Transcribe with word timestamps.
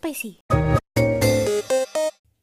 spicy. 0.00 0.40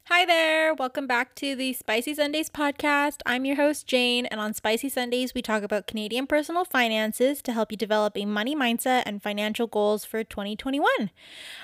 Hi 0.09 0.25
there, 0.25 0.75
welcome 0.75 1.07
back 1.07 1.33
to 1.35 1.55
the 1.55 1.73
Spicy 1.73 2.13
Sundays 2.13 2.49
podcast. 2.49 3.21
I'm 3.25 3.45
your 3.45 3.55
host, 3.55 3.87
Jane, 3.87 4.27
and 4.27 4.39
on 4.39 4.53
Spicy 4.53 4.89
Sundays, 4.89 5.33
we 5.33 5.41
talk 5.41 5.63
about 5.63 5.87
Canadian 5.87 6.27
personal 6.27 6.65
finances 6.65 7.41
to 7.41 7.53
help 7.53 7.71
you 7.71 7.77
develop 7.77 8.15
a 8.15 8.25
money 8.25 8.55
mindset 8.55 9.03
and 9.07 9.23
financial 9.23 9.65
goals 9.65 10.05
for 10.05 10.23
2021. 10.23 10.87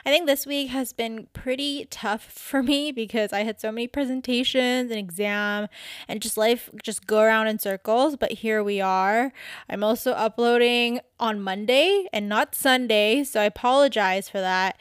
I 0.04 0.10
think 0.10 0.26
this 0.26 0.48
week 0.48 0.70
has 0.70 0.94
been 0.94 1.28
pretty 1.34 1.88
tough 1.92 2.23
for 2.32 2.64
me 2.64 2.91
because 2.91 3.32
I 3.32 3.44
had 3.44 3.62
so 3.62 3.71
many 3.71 3.88
presentations 3.88 4.89
and 4.89 5.00
exam 5.00 5.68
and 6.07 6.23
just 6.23 6.38
life 6.38 6.71
just 6.84 7.05
go 7.05 7.21
around 7.21 7.48
in 7.48 7.60
circles, 7.60 8.16
but 8.16 8.32
here 8.32 8.64
we 8.64 8.82
are. 8.82 9.32
I'm 9.70 9.84
also 9.84 10.14
uploading 10.14 11.02
on 11.20 11.39
Monday 11.39 12.07
and 12.12 12.28
not 12.28 12.55
Sunday, 12.55 13.23
so 13.23 13.41
I 13.41 13.46
apologize 13.46 14.28
for 14.28 14.41
that 14.41 14.76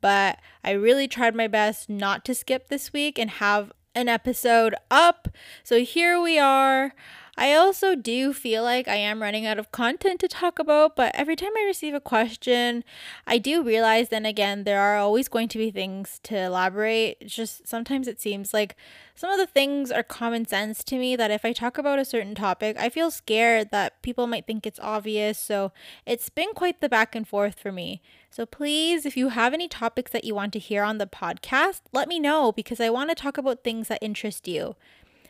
but 0.00 0.38
I 0.64 0.72
really 0.72 1.08
tried 1.08 1.34
my 1.34 1.48
best 1.48 1.88
not 1.88 2.24
to 2.26 2.34
skip 2.34 2.68
this 2.68 2.92
week 2.92 3.18
and 3.18 3.30
have 3.30 3.72
an 3.94 4.08
episode 4.08 4.74
up. 4.90 5.28
So 5.64 5.80
here 5.80 6.20
we 6.20 6.38
are. 6.38 6.92
I 7.38 7.54
also 7.54 7.94
do 7.94 8.32
feel 8.32 8.64
like 8.64 8.88
I 8.88 8.96
am 8.96 9.22
running 9.22 9.46
out 9.46 9.60
of 9.60 9.70
content 9.70 10.18
to 10.20 10.26
talk 10.26 10.58
about, 10.58 10.96
but 10.96 11.14
every 11.14 11.36
time 11.36 11.52
I 11.56 11.62
receive 11.66 11.94
a 11.94 12.00
question, 12.00 12.82
I 13.28 13.38
do 13.38 13.62
realize 13.62 14.08
then 14.08 14.26
again, 14.26 14.64
there 14.64 14.80
are 14.80 14.96
always 14.96 15.28
going 15.28 15.46
to 15.50 15.58
be 15.58 15.70
things 15.70 16.18
to 16.24 16.36
elaborate. 16.36 17.16
It's 17.20 17.32
just 17.32 17.68
sometimes 17.68 18.08
it 18.08 18.20
seems 18.20 18.52
like 18.52 18.74
some 19.14 19.30
of 19.30 19.38
the 19.38 19.46
things 19.46 19.92
are 19.92 20.02
common 20.02 20.46
sense 20.46 20.82
to 20.82 20.98
me 20.98 21.14
that 21.14 21.30
if 21.30 21.44
I 21.44 21.52
talk 21.52 21.78
about 21.78 22.00
a 22.00 22.04
certain 22.04 22.34
topic, 22.34 22.76
I 22.76 22.88
feel 22.88 23.08
scared 23.08 23.70
that 23.70 24.02
people 24.02 24.26
might 24.26 24.48
think 24.48 24.66
it's 24.66 24.80
obvious. 24.80 25.38
So 25.38 25.70
it's 26.06 26.30
been 26.30 26.54
quite 26.54 26.80
the 26.80 26.88
back 26.88 27.14
and 27.14 27.26
forth 27.26 27.60
for 27.60 27.70
me. 27.70 28.02
So 28.30 28.46
please, 28.46 29.06
if 29.06 29.16
you 29.16 29.28
have 29.28 29.54
any 29.54 29.68
topics 29.68 30.10
that 30.10 30.24
you 30.24 30.34
want 30.34 30.52
to 30.54 30.58
hear 30.58 30.82
on 30.82 30.98
the 30.98 31.06
podcast, 31.06 31.82
let 31.92 32.08
me 32.08 32.18
know 32.18 32.50
because 32.50 32.80
I 32.80 32.90
want 32.90 33.10
to 33.10 33.14
talk 33.14 33.38
about 33.38 33.62
things 33.62 33.88
that 33.88 34.02
interest 34.02 34.48
you. 34.48 34.74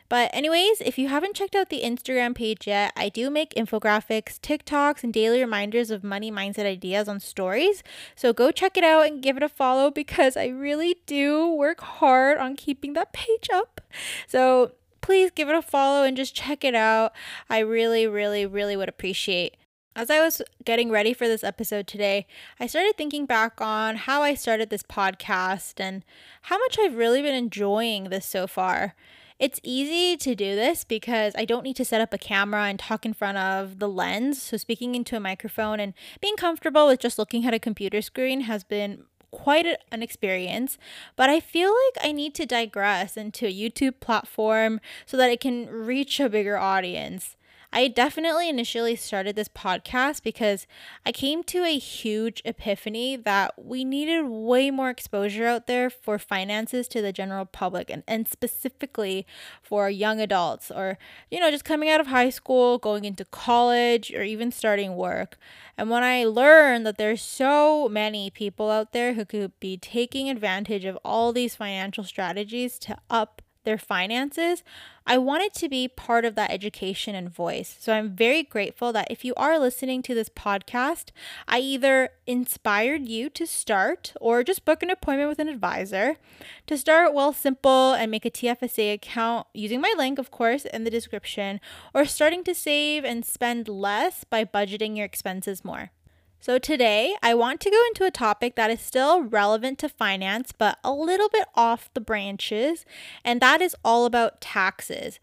But, 0.09 0.31
anyways, 0.33 0.81
if 0.81 0.97
you 0.97 1.07
haven't 1.07 1.35
checked 1.35 1.55
out 1.55 1.69
the 1.69 1.83
Instagram 1.83 2.33
page 2.33 2.65
yet, 2.65 2.91
I 2.95 3.09
do 3.09 3.29
make 3.29 3.53
infographics, 3.53 4.39
TikToks, 4.39 5.03
and 5.03 5.13
daily 5.13 5.39
reminders 5.39 5.91
of 5.91 6.03
money 6.03 6.31
mindset 6.31 6.65
ideas 6.65 7.07
on 7.07 7.19
stories. 7.19 7.83
So 8.15 8.33
go 8.33 8.49
check 8.49 8.75
it 8.75 8.83
out 8.83 9.05
and 9.05 9.21
give 9.21 9.37
it 9.37 9.43
a 9.43 9.49
follow 9.49 9.91
because 9.99 10.35
I 10.35 10.47
really 10.47 10.97
do 11.05 11.47
work 11.47 11.81
hard 11.81 12.39
on 12.39 12.55
keeping 12.55 12.93
that 12.93 13.13
page 13.13 13.49
up. 13.53 13.81
So 14.27 14.71
please 15.01 15.31
give 15.31 15.47
it 15.47 15.55
a 15.55 15.61
follow 15.61 16.03
and 16.03 16.17
just 16.17 16.35
check 16.35 16.63
it 16.63 16.75
out. 16.75 17.13
I 17.49 17.59
really, 17.59 18.07
really, 18.07 18.45
really 18.45 18.75
would 18.75 18.89
appreciate. 18.89 19.57
As 19.95 20.09
I 20.09 20.21
was 20.21 20.41
getting 20.63 20.89
ready 20.89 21.13
for 21.13 21.27
this 21.27 21.43
episode 21.43 21.85
today, 21.87 22.25
I 22.59 22.67
started 22.67 22.95
thinking 22.95 23.25
back 23.25 23.59
on 23.59 23.95
how 23.95 24.21
I 24.21 24.33
started 24.33 24.69
this 24.69 24.83
podcast 24.83 25.79
and 25.79 26.05
how 26.43 26.57
much 26.57 26.77
I've 26.79 26.95
really 26.95 27.21
been 27.21 27.35
enjoying 27.35 28.05
this 28.05 28.25
so 28.25 28.47
far. 28.47 28.95
It's 29.39 29.61
easy 29.63 30.17
to 30.17 30.35
do 30.35 30.53
this 30.53 30.83
because 30.83 31.33
I 31.37 31.45
don't 31.45 31.63
need 31.63 31.77
to 31.77 31.85
set 31.85 32.01
up 32.01 32.13
a 32.13 32.17
camera 32.17 32.65
and 32.65 32.77
talk 32.77 33.05
in 33.05 33.13
front 33.13 33.37
of 33.37 33.79
the 33.79 33.87
lens. 33.87 34.41
So, 34.41 34.57
speaking 34.57 34.95
into 34.95 35.15
a 35.15 35.21
microphone 35.21 35.79
and 35.79 35.93
being 36.19 36.35
comfortable 36.35 36.87
with 36.87 36.99
just 36.99 37.17
looking 37.17 37.45
at 37.45 37.53
a 37.53 37.59
computer 37.59 38.01
screen 38.01 38.41
has 38.41 38.65
been 38.65 39.05
quite 39.31 39.65
an 39.91 40.03
experience, 40.03 40.77
but 41.15 41.29
I 41.29 41.39
feel 41.39 41.69
like 41.69 42.05
I 42.05 42.11
need 42.11 42.35
to 42.35 42.45
digress 42.45 43.15
into 43.15 43.45
a 43.45 43.53
YouTube 43.53 44.01
platform 44.01 44.81
so 45.05 45.15
that 45.15 45.31
it 45.31 45.39
can 45.39 45.67
reach 45.69 46.19
a 46.19 46.27
bigger 46.27 46.57
audience. 46.57 47.37
I 47.71 47.87
definitely 47.87 48.49
initially 48.49 48.95
started 48.95 49.35
this 49.35 49.47
podcast 49.47 50.23
because 50.23 50.65
I 51.05 51.11
came 51.11 51.43
to 51.43 51.63
a 51.63 51.77
huge 51.77 52.41
epiphany 52.43 53.15
that 53.15 53.53
we 53.63 53.85
needed 53.85 54.23
way 54.23 54.71
more 54.71 54.89
exposure 54.89 55.45
out 55.45 55.67
there 55.67 55.91
for 55.91 56.17
finances 56.17 56.87
to 56.87 57.01
the 57.01 57.13
general 57.13 57.45
public 57.45 57.91
and, 57.91 58.01
and 58.07 58.27
specifically 58.27 59.27
for 59.61 59.87
young 59.87 60.19
adults 60.19 60.71
or, 60.71 60.97
you 61.29 61.39
know, 61.39 61.51
just 61.51 61.63
coming 61.63 61.89
out 61.89 62.01
of 62.01 62.07
high 62.07 62.31
school, 62.31 62.79
going 62.79 63.05
into 63.05 63.23
college, 63.25 64.11
or 64.15 64.23
even 64.23 64.51
starting 64.51 64.95
work. 64.95 65.37
And 65.77 65.91
when 65.91 66.03
I 66.03 66.23
learned 66.23 66.87
that 66.87 66.97
there's 66.97 67.21
so 67.21 67.87
many 67.87 68.31
people 68.31 68.71
out 68.71 68.93
there 68.93 69.13
who 69.13 69.25
could 69.25 69.57
be 69.59 69.77
taking 69.77 70.27
advantage 70.27 70.85
of 70.85 70.97
all 71.05 71.31
these 71.31 71.55
financial 71.55 72.03
strategies 72.03 72.79
to 72.79 72.97
up 73.11 73.43
their 73.63 73.77
finances, 73.77 74.63
I 75.05 75.17
wanted 75.17 75.53
to 75.55 75.69
be 75.69 75.87
part 75.87 76.23
of 76.25 76.35
that 76.35 76.51
education 76.51 77.15
and 77.15 77.29
voice. 77.29 77.77
So 77.79 77.93
I'm 77.93 78.15
very 78.15 78.43
grateful 78.43 78.93
that 78.93 79.07
if 79.09 79.25
you 79.25 79.33
are 79.35 79.57
listening 79.57 80.01
to 80.03 80.15
this 80.15 80.29
podcast, 80.29 81.09
I 81.47 81.59
either 81.59 82.09
inspired 82.27 83.07
you 83.07 83.29
to 83.31 83.47
start 83.47 84.13
or 84.21 84.43
just 84.43 84.65
book 84.65 84.83
an 84.83 84.89
appointment 84.89 85.29
with 85.29 85.39
an 85.39 85.49
advisor. 85.49 86.17
To 86.67 86.77
start, 86.77 87.13
Wealthsimple 87.13 87.97
and 87.97 88.11
make 88.11 88.25
a 88.25 88.31
TFSA 88.31 88.93
account 88.93 89.47
using 89.53 89.81
my 89.81 89.93
link, 89.97 90.19
of 90.19 90.31
course, 90.31 90.65
in 90.65 90.83
the 90.83 90.91
description, 90.91 91.59
or 91.93 92.05
starting 92.05 92.43
to 92.43 92.53
save 92.53 93.03
and 93.03 93.25
spend 93.25 93.67
less 93.67 94.23
by 94.23 94.45
budgeting 94.45 94.95
your 94.95 95.05
expenses 95.05 95.65
more. 95.65 95.91
So, 96.41 96.57
today 96.57 97.15
I 97.21 97.33
want 97.33 97.59
to 97.61 97.69
go 97.69 97.83
into 97.87 98.05
a 98.05 98.11
topic 98.11 98.55
that 98.55 98.71
is 98.71 98.79
still 98.79 99.21
relevant 99.21 99.77
to 99.79 99.89
finance, 99.89 100.53
but 100.57 100.79
a 100.85 100.91
little 100.93 101.27
bit 101.27 101.45
off 101.53 101.93
the 101.93 101.99
branches, 101.99 102.85
and 103.25 103.41
that 103.41 103.61
is 103.61 103.75
all 103.83 104.05
about 104.05 104.39
taxes. 104.39 105.19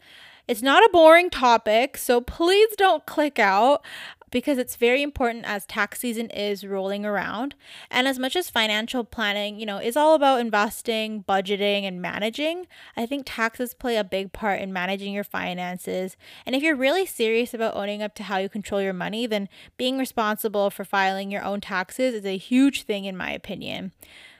It's 0.47 0.61
not 0.61 0.83
a 0.83 0.89
boring 0.93 1.31
topic, 1.31 1.97
so 1.97 2.21
please 2.21 2.69
don't 2.77 3.03
click 3.07 3.39
out 3.39 3.83
because 4.31 4.57
it's 4.57 4.75
very 4.75 5.01
important 5.01 5.45
as 5.45 5.65
tax 5.65 5.99
season 5.99 6.29
is 6.29 6.65
rolling 6.65 7.05
around. 7.05 7.55
And 7.89 8.07
as 8.07 8.19
much 8.19 8.35
as 8.35 8.49
financial 8.49 9.03
planning, 9.03 9.59
you 9.59 9.65
know, 9.65 9.77
is 9.77 9.95
all 9.95 10.15
about 10.15 10.39
investing, 10.39 11.23
budgeting, 11.27 11.83
and 11.83 12.01
managing, 12.01 12.67
I 12.95 13.05
think 13.05 13.23
taxes 13.25 13.73
play 13.73 13.97
a 13.97 14.03
big 14.03 14.33
part 14.33 14.61
in 14.61 14.73
managing 14.73 15.13
your 15.13 15.23
finances. 15.23 16.17
And 16.45 16.55
if 16.55 16.63
you're 16.63 16.75
really 16.75 17.05
serious 17.05 17.53
about 17.53 17.75
owning 17.75 18.01
up 18.01 18.15
to 18.15 18.23
how 18.23 18.37
you 18.37 18.49
control 18.49 18.81
your 18.81 18.93
money, 18.93 19.25
then 19.25 19.49
being 19.77 19.97
responsible 19.97 20.69
for 20.69 20.83
filing 20.83 21.31
your 21.31 21.43
own 21.43 21.61
taxes 21.61 22.13
is 22.13 22.25
a 22.25 22.37
huge 22.37 22.83
thing, 22.83 23.05
in 23.05 23.15
my 23.15 23.31
opinion. 23.31 23.91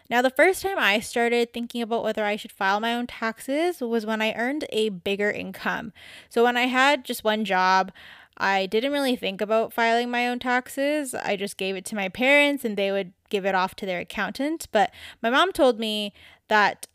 Now, 0.09 0.21
the 0.21 0.29
first 0.29 0.61
time 0.61 0.77
I 0.77 1.01
started 1.01 1.51
thinking 1.51 1.81
about 1.81 2.03
whether 2.03 2.23
I 2.23 2.37
should 2.37 2.51
file 2.51 2.79
my 2.79 2.93
own 2.93 3.07
taxes 3.07 3.81
was 3.81 4.05
when 4.05 4.21
I 4.21 4.33
earned 4.35 4.65
a 4.69 4.87
bigger 4.89 5.29
income. 5.29 5.91
So, 6.29 6.43
when 6.45 6.55
I 6.55 6.67
had 6.67 7.03
just 7.03 7.25
one 7.25 7.43
job, 7.43 7.91
I 8.37 8.67
didn't 8.67 8.91
really 8.91 9.15
think 9.15 9.41
about 9.41 9.73
filing 9.73 10.11
my 10.11 10.27
own 10.27 10.39
taxes. 10.39 11.15
I 11.15 11.35
just 11.35 11.57
gave 11.57 11.75
it 11.75 11.85
to 11.85 11.95
my 11.95 12.07
parents 12.09 12.63
and 12.63 12.77
they 12.77 12.91
would 12.91 13.13
give 13.29 13.45
it 13.45 13.55
off 13.55 13.75
to 13.75 13.85
their 13.85 13.99
accountant. 13.99 14.67
But 14.71 14.91
my 15.21 15.29
mom 15.29 15.51
told 15.51 15.79
me 15.79 16.13
that 16.47 16.87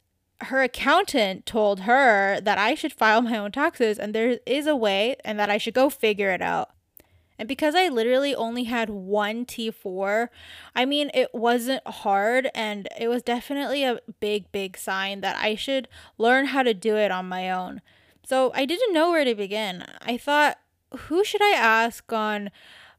her 0.42 0.62
accountant 0.62 1.46
told 1.46 1.80
her 1.80 2.40
that 2.40 2.58
I 2.58 2.74
should 2.74 2.92
file 2.92 3.22
my 3.22 3.36
own 3.36 3.52
taxes 3.52 3.98
and 3.98 4.14
there 4.14 4.38
is 4.46 4.66
a 4.66 4.76
way 4.76 5.16
and 5.24 5.38
that 5.38 5.50
I 5.50 5.58
should 5.58 5.74
go 5.74 5.90
figure 5.90 6.30
it 6.30 6.42
out. 6.42 6.70
And 7.38 7.48
because 7.48 7.74
I 7.74 7.88
literally 7.88 8.34
only 8.34 8.64
had 8.64 8.88
one 8.88 9.44
T4, 9.44 10.28
I 10.76 10.84
mean, 10.84 11.10
it 11.12 11.34
wasn't 11.34 11.84
hard 11.86 12.48
and 12.54 12.88
it 13.00 13.08
was 13.08 13.22
definitely 13.22 13.82
a 13.82 13.98
big, 14.20 14.52
big 14.52 14.76
sign 14.76 15.22
that 15.22 15.36
I 15.36 15.56
should 15.56 15.88
learn 16.18 16.46
how 16.46 16.62
to 16.62 16.74
do 16.74 16.96
it 16.96 17.10
on 17.10 17.28
my 17.28 17.50
own. 17.50 17.80
So 18.24 18.52
I 18.54 18.64
didn't 18.64 18.92
know 18.92 19.10
where 19.10 19.24
to 19.24 19.34
begin. 19.34 19.84
I 20.00 20.16
thought 20.16 20.58
who 20.96 21.24
should 21.24 21.42
I 21.42 21.54
ask 21.56 22.12
on 22.12 22.50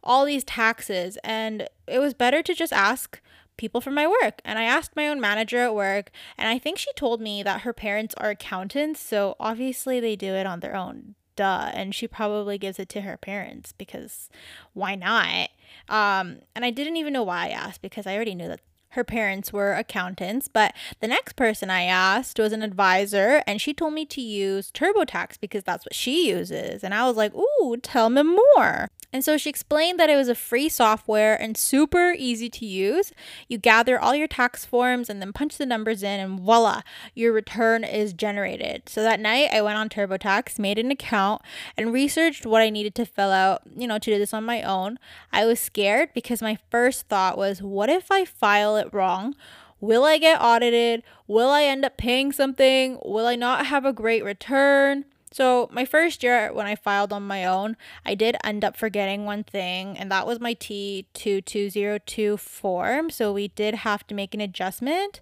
all 0.03 0.25
these 0.25 0.43
taxes? 0.43 1.17
And 1.23 1.67
it 1.87 1.99
was 1.99 2.13
better 2.13 2.41
to 2.43 2.53
just 2.53 2.73
ask 2.73 3.19
people 3.57 3.81
from 3.81 3.93
my 3.93 4.07
work. 4.07 4.41
And 4.43 4.57
I 4.57 4.63
asked 4.63 4.95
my 4.95 5.07
own 5.07 5.21
manager 5.21 5.59
at 5.59 5.75
work, 5.75 6.11
and 6.37 6.47
I 6.47 6.57
think 6.57 6.77
she 6.77 6.91
told 6.93 7.21
me 7.21 7.43
that 7.43 7.61
her 7.61 7.73
parents 7.73 8.15
are 8.17 8.29
accountants, 8.29 8.99
so 8.99 9.35
obviously 9.39 9.99
they 9.99 10.15
do 10.15 10.33
it 10.33 10.47
on 10.47 10.59
their 10.59 10.75
own. 10.75 11.15
Duh. 11.35 11.71
And 11.73 11.95
she 11.95 12.07
probably 12.07 12.57
gives 12.57 12.79
it 12.79 12.89
to 12.89 13.01
her 13.01 13.17
parents 13.17 13.71
because 13.71 14.29
why 14.73 14.95
not? 14.95 15.49
Um, 15.89 16.39
and 16.55 16.63
I 16.63 16.69
didn't 16.69 16.97
even 16.97 17.13
know 17.13 17.23
why 17.23 17.47
I 17.47 17.49
asked 17.49 17.81
because 17.81 18.05
I 18.05 18.15
already 18.15 18.35
knew 18.35 18.47
that 18.47 18.59
her 18.93 19.03
parents 19.03 19.51
were 19.51 19.73
accountants, 19.73 20.47
but 20.47 20.73
the 20.99 21.07
next 21.07 21.35
person 21.35 21.69
I 21.69 21.83
asked 21.83 22.39
was 22.39 22.53
an 22.53 22.63
advisor, 22.63 23.43
and 23.47 23.59
she 23.59 23.73
told 23.73 23.93
me 23.93 24.05
to 24.05 24.21
use 24.21 24.71
TurboTax 24.71 25.39
because 25.39 25.63
that's 25.63 25.85
what 25.85 25.95
she 25.95 26.29
uses. 26.29 26.83
And 26.83 26.93
I 26.93 27.07
was 27.07 27.17
like, 27.17 27.33
Ooh, 27.35 27.77
tell 27.77 28.09
me 28.09 28.23
more. 28.23 28.89
And 29.13 29.23
so 29.23 29.37
she 29.37 29.49
explained 29.49 29.99
that 29.99 30.09
it 30.09 30.15
was 30.15 30.27
a 30.27 30.33
free 30.33 30.67
software 30.67 31.39
and 31.39 31.55
super 31.55 32.15
easy 32.17 32.49
to 32.49 32.65
use. 32.65 33.11
You 33.47 33.59
gather 33.59 33.99
all 33.99 34.15
your 34.15 34.27
tax 34.27 34.65
forms 34.65 35.07
and 35.07 35.21
then 35.21 35.31
punch 35.31 35.57
the 35.57 35.67
numbers 35.67 36.01
in, 36.01 36.19
and 36.19 36.39
voila, 36.39 36.81
your 37.13 37.31
return 37.31 37.83
is 37.83 38.11
generated. 38.11 38.89
So 38.89 39.03
that 39.03 39.19
night, 39.19 39.49
I 39.53 39.61
went 39.61 39.77
on 39.77 39.87
TurboTax, 39.87 40.57
made 40.57 40.79
an 40.79 40.89
account, 40.89 41.43
and 41.77 41.93
researched 41.93 42.47
what 42.47 42.63
I 42.63 42.71
needed 42.71 42.95
to 42.95 43.05
fill 43.05 43.29
out, 43.29 43.61
you 43.77 43.87
know, 43.87 43.99
to 43.99 44.11
do 44.11 44.17
this 44.17 44.33
on 44.33 44.43
my 44.43 44.63
own. 44.63 44.97
I 45.31 45.45
was 45.45 45.59
scared 45.59 46.09
because 46.15 46.41
my 46.41 46.57
first 46.71 47.07
thought 47.07 47.37
was, 47.37 47.61
what 47.61 47.89
if 47.89 48.11
I 48.11 48.25
file 48.25 48.75
it 48.77 48.82
wrong? 48.91 49.35
Will 49.79 50.03
I 50.03 50.17
get 50.17 50.41
audited? 50.41 51.03
Will 51.27 51.49
I 51.49 51.63
end 51.63 51.85
up 51.85 51.97
paying 51.97 52.31
something? 52.31 52.99
Will 53.03 53.27
I 53.27 53.35
not 53.35 53.67
have 53.67 53.85
a 53.85 53.93
great 53.93 54.23
return? 54.23 55.05
So, 55.33 55.67
my 55.71 55.83
first 55.83 56.21
year 56.21 56.53
when 56.53 56.67
I 56.67 56.75
filed 56.75 57.11
on 57.11 57.23
my 57.25 57.43
own, 57.43 57.75
I 58.05 58.13
did 58.13 58.37
end 58.43 58.63
up 58.63 58.77
forgetting 58.77 59.25
one 59.25 59.43
thing, 59.43 59.97
and 59.97 60.11
that 60.11 60.27
was 60.27 60.39
my 60.39 60.53
T2202 60.53 62.39
form. 62.39 63.09
So, 63.09 63.33
we 63.33 63.47
did 63.47 63.73
have 63.73 64.05
to 64.07 64.13
make 64.13 64.35
an 64.35 64.41
adjustment. 64.41 65.21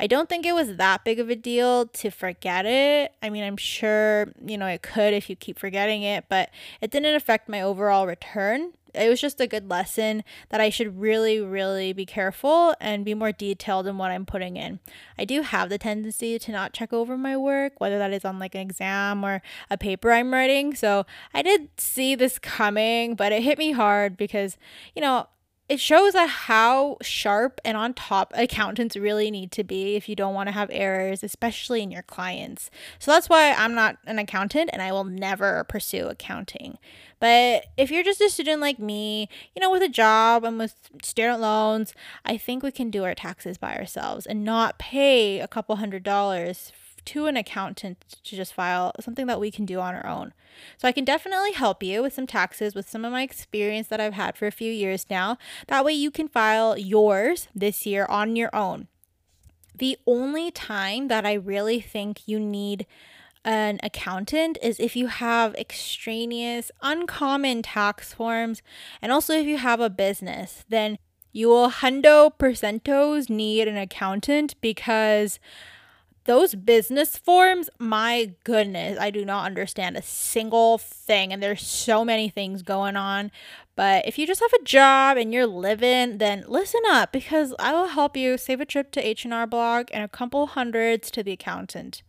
I 0.00 0.08
don't 0.08 0.28
think 0.28 0.44
it 0.44 0.52
was 0.52 0.78
that 0.78 1.04
big 1.04 1.20
of 1.20 1.30
a 1.30 1.36
deal 1.36 1.86
to 1.86 2.10
forget 2.10 2.66
it. 2.66 3.14
I 3.22 3.30
mean, 3.30 3.44
I'm 3.44 3.56
sure, 3.56 4.32
you 4.44 4.58
know, 4.58 4.66
it 4.66 4.82
could 4.82 5.14
if 5.14 5.30
you 5.30 5.36
keep 5.36 5.60
forgetting 5.60 6.02
it, 6.02 6.24
but 6.28 6.50
it 6.80 6.90
didn't 6.90 7.14
affect 7.14 7.48
my 7.48 7.62
overall 7.62 8.08
return 8.08 8.72
it 8.94 9.08
was 9.08 9.20
just 9.20 9.40
a 9.40 9.46
good 9.46 9.68
lesson 9.70 10.24
that 10.50 10.60
I 10.60 10.70
should 10.70 11.00
really, 11.00 11.40
really 11.40 11.92
be 11.92 12.06
careful 12.06 12.74
and 12.80 13.04
be 13.04 13.14
more 13.14 13.32
detailed 13.32 13.86
in 13.86 13.98
what 13.98 14.10
I'm 14.10 14.26
putting 14.26 14.56
in. 14.56 14.80
I 15.18 15.24
do 15.24 15.42
have 15.42 15.68
the 15.68 15.78
tendency 15.78 16.38
to 16.38 16.52
not 16.52 16.72
check 16.72 16.92
over 16.92 17.16
my 17.16 17.36
work, 17.36 17.74
whether 17.78 17.98
that 17.98 18.12
is 18.12 18.24
on 18.24 18.38
like 18.38 18.54
an 18.54 18.60
exam 18.60 19.24
or 19.24 19.42
a 19.70 19.78
paper 19.78 20.12
I'm 20.12 20.32
writing. 20.32 20.74
So 20.74 21.06
I 21.32 21.42
did 21.42 21.68
see 21.78 22.14
this 22.14 22.38
coming, 22.38 23.14
but 23.14 23.32
it 23.32 23.42
hit 23.42 23.58
me 23.58 23.72
hard 23.72 24.16
because, 24.16 24.58
you 24.94 25.02
know, 25.02 25.26
it 25.72 25.80
shows 25.80 26.12
that 26.12 26.28
how 26.28 26.98
sharp 27.00 27.58
and 27.64 27.78
on 27.78 27.94
top 27.94 28.30
accountants 28.36 28.94
really 28.94 29.30
need 29.30 29.50
to 29.52 29.64
be 29.64 29.96
if 29.96 30.06
you 30.06 30.14
don't 30.14 30.34
want 30.34 30.48
to 30.48 30.52
have 30.52 30.68
errors, 30.70 31.22
especially 31.22 31.82
in 31.82 31.90
your 31.90 32.02
clients. 32.02 32.70
So 32.98 33.10
that's 33.10 33.30
why 33.30 33.54
I'm 33.54 33.74
not 33.74 33.96
an 34.04 34.18
accountant 34.18 34.68
and 34.70 34.82
I 34.82 34.92
will 34.92 35.04
never 35.04 35.64
pursue 35.64 36.08
accounting. 36.08 36.76
But 37.20 37.68
if 37.78 37.90
you're 37.90 38.04
just 38.04 38.20
a 38.20 38.28
student 38.28 38.60
like 38.60 38.78
me, 38.78 39.30
you 39.56 39.60
know, 39.60 39.70
with 39.70 39.82
a 39.82 39.88
job 39.88 40.44
and 40.44 40.58
with 40.58 40.74
student 41.02 41.40
loans, 41.40 41.94
I 42.26 42.36
think 42.36 42.62
we 42.62 42.70
can 42.70 42.90
do 42.90 43.04
our 43.04 43.14
taxes 43.14 43.56
by 43.56 43.74
ourselves 43.74 44.26
and 44.26 44.44
not 44.44 44.78
pay 44.78 45.40
a 45.40 45.48
couple 45.48 45.76
hundred 45.76 46.02
dollars 46.02 46.70
to 47.06 47.26
an 47.26 47.36
accountant 47.36 48.04
to 48.24 48.36
just 48.36 48.54
file 48.54 48.92
something 49.00 49.26
that 49.26 49.40
we 49.40 49.50
can 49.50 49.64
do 49.64 49.80
on 49.80 49.94
our 49.94 50.06
own. 50.06 50.32
So 50.78 50.86
I 50.88 50.92
can 50.92 51.04
definitely 51.04 51.52
help 51.52 51.82
you 51.82 52.02
with 52.02 52.12
some 52.12 52.26
taxes 52.26 52.74
with 52.74 52.88
some 52.88 53.04
of 53.04 53.12
my 53.12 53.22
experience 53.22 53.88
that 53.88 54.00
I've 54.00 54.14
had 54.14 54.36
for 54.36 54.46
a 54.46 54.52
few 54.52 54.70
years 54.70 55.06
now. 55.10 55.38
That 55.68 55.84
way 55.84 55.92
you 55.92 56.10
can 56.10 56.28
file 56.28 56.78
yours 56.78 57.48
this 57.54 57.86
year 57.86 58.06
on 58.08 58.36
your 58.36 58.54
own. 58.54 58.88
The 59.74 59.98
only 60.06 60.50
time 60.50 61.08
that 61.08 61.24
I 61.24 61.32
really 61.32 61.80
think 61.80 62.26
you 62.26 62.38
need 62.38 62.86
an 63.44 63.80
accountant 63.82 64.58
is 64.62 64.78
if 64.78 64.94
you 64.94 65.08
have 65.08 65.54
extraneous, 65.54 66.70
uncommon 66.82 67.62
tax 67.62 68.12
forms, 68.12 68.62
and 69.00 69.10
also 69.10 69.32
if 69.32 69.46
you 69.46 69.58
have 69.58 69.80
a 69.80 69.90
business, 69.90 70.64
then 70.68 70.98
you 71.32 71.48
will 71.48 71.70
hundo 71.70 72.30
percentos 72.36 73.30
need 73.30 73.66
an 73.66 73.76
accountant 73.76 74.54
because 74.60 75.40
those 76.24 76.54
business 76.54 77.16
forms, 77.16 77.68
my 77.78 78.32
goodness, 78.44 78.98
I 78.98 79.10
do 79.10 79.24
not 79.24 79.46
understand 79.46 79.96
a 79.96 80.02
single 80.02 80.78
thing. 80.78 81.32
And 81.32 81.42
there's 81.42 81.66
so 81.66 82.04
many 82.04 82.28
things 82.28 82.62
going 82.62 82.96
on. 82.96 83.30
But 83.74 84.06
if 84.06 84.18
you 84.18 84.26
just 84.26 84.40
have 84.40 84.52
a 84.52 84.64
job 84.64 85.16
and 85.16 85.32
you're 85.32 85.46
living, 85.46 86.18
then 86.18 86.44
listen 86.46 86.82
up 86.90 87.12
because 87.12 87.54
I 87.58 87.72
will 87.72 87.88
help 87.88 88.16
you 88.16 88.36
save 88.36 88.60
a 88.60 88.66
trip 88.66 88.90
to 88.92 89.06
H&R 89.06 89.46
Block 89.46 89.90
and 89.92 90.04
a 90.04 90.08
couple 90.08 90.46
hundreds 90.46 91.10
to 91.12 91.22
the 91.22 91.32
accountant. 91.32 92.02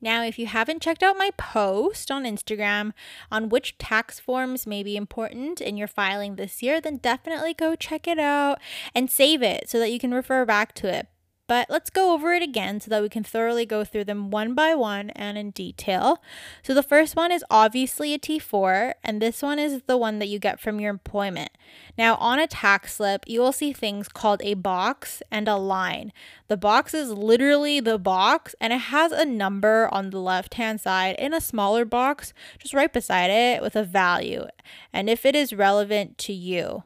Now, 0.00 0.24
if 0.24 0.36
you 0.36 0.46
haven't 0.46 0.82
checked 0.82 1.04
out 1.04 1.16
my 1.16 1.30
post 1.36 2.10
on 2.10 2.24
Instagram 2.24 2.92
on 3.30 3.48
which 3.48 3.78
tax 3.78 4.18
forms 4.18 4.66
may 4.66 4.82
be 4.82 4.96
important 4.96 5.60
in 5.60 5.76
your 5.76 5.86
filing 5.86 6.34
this 6.34 6.60
year, 6.60 6.80
then 6.80 6.96
definitely 6.96 7.54
go 7.54 7.76
check 7.76 8.08
it 8.08 8.18
out 8.18 8.58
and 8.96 9.08
save 9.08 9.42
it 9.42 9.68
so 9.68 9.78
that 9.78 9.92
you 9.92 10.00
can 10.00 10.12
refer 10.12 10.44
back 10.44 10.74
to 10.74 10.92
it. 10.92 11.06
But 11.48 11.68
let's 11.68 11.90
go 11.90 12.14
over 12.14 12.32
it 12.32 12.42
again 12.42 12.80
so 12.80 12.88
that 12.90 13.02
we 13.02 13.08
can 13.08 13.24
thoroughly 13.24 13.66
go 13.66 13.84
through 13.84 14.04
them 14.04 14.30
one 14.30 14.54
by 14.54 14.74
one 14.74 15.10
and 15.10 15.36
in 15.36 15.50
detail. 15.50 16.22
So 16.62 16.72
the 16.72 16.82
first 16.82 17.16
one 17.16 17.32
is 17.32 17.44
obviously 17.50 18.14
a 18.14 18.18
T4, 18.18 18.94
and 19.04 19.20
this 19.20 19.42
one 19.42 19.58
is 19.58 19.82
the 19.86 19.96
one 19.96 20.18
that 20.18 20.28
you 20.28 20.38
get 20.38 20.60
from 20.60 20.80
your 20.80 20.90
employment. 20.90 21.50
Now, 21.98 22.14
on 22.16 22.38
a 22.38 22.46
tax 22.46 22.94
slip, 22.94 23.24
you 23.26 23.40
will 23.40 23.52
see 23.52 23.72
things 23.72 24.08
called 24.08 24.40
a 24.42 24.54
box 24.54 25.22
and 25.30 25.48
a 25.48 25.56
line. 25.56 26.12
The 26.48 26.56
box 26.56 26.94
is 26.94 27.10
literally 27.10 27.80
the 27.80 27.98
box, 27.98 28.54
and 28.60 28.72
it 28.72 28.78
has 28.78 29.12
a 29.12 29.26
number 29.26 29.88
on 29.92 30.10
the 30.10 30.20
left 30.20 30.54
hand 30.54 30.80
side 30.80 31.16
in 31.18 31.34
a 31.34 31.40
smaller 31.40 31.84
box 31.84 32.32
just 32.58 32.72
right 32.72 32.92
beside 32.92 33.30
it 33.30 33.62
with 33.62 33.76
a 33.76 33.84
value, 33.84 34.46
and 34.92 35.10
if 35.10 35.26
it 35.26 35.34
is 35.34 35.52
relevant 35.52 36.18
to 36.18 36.32
you 36.32 36.84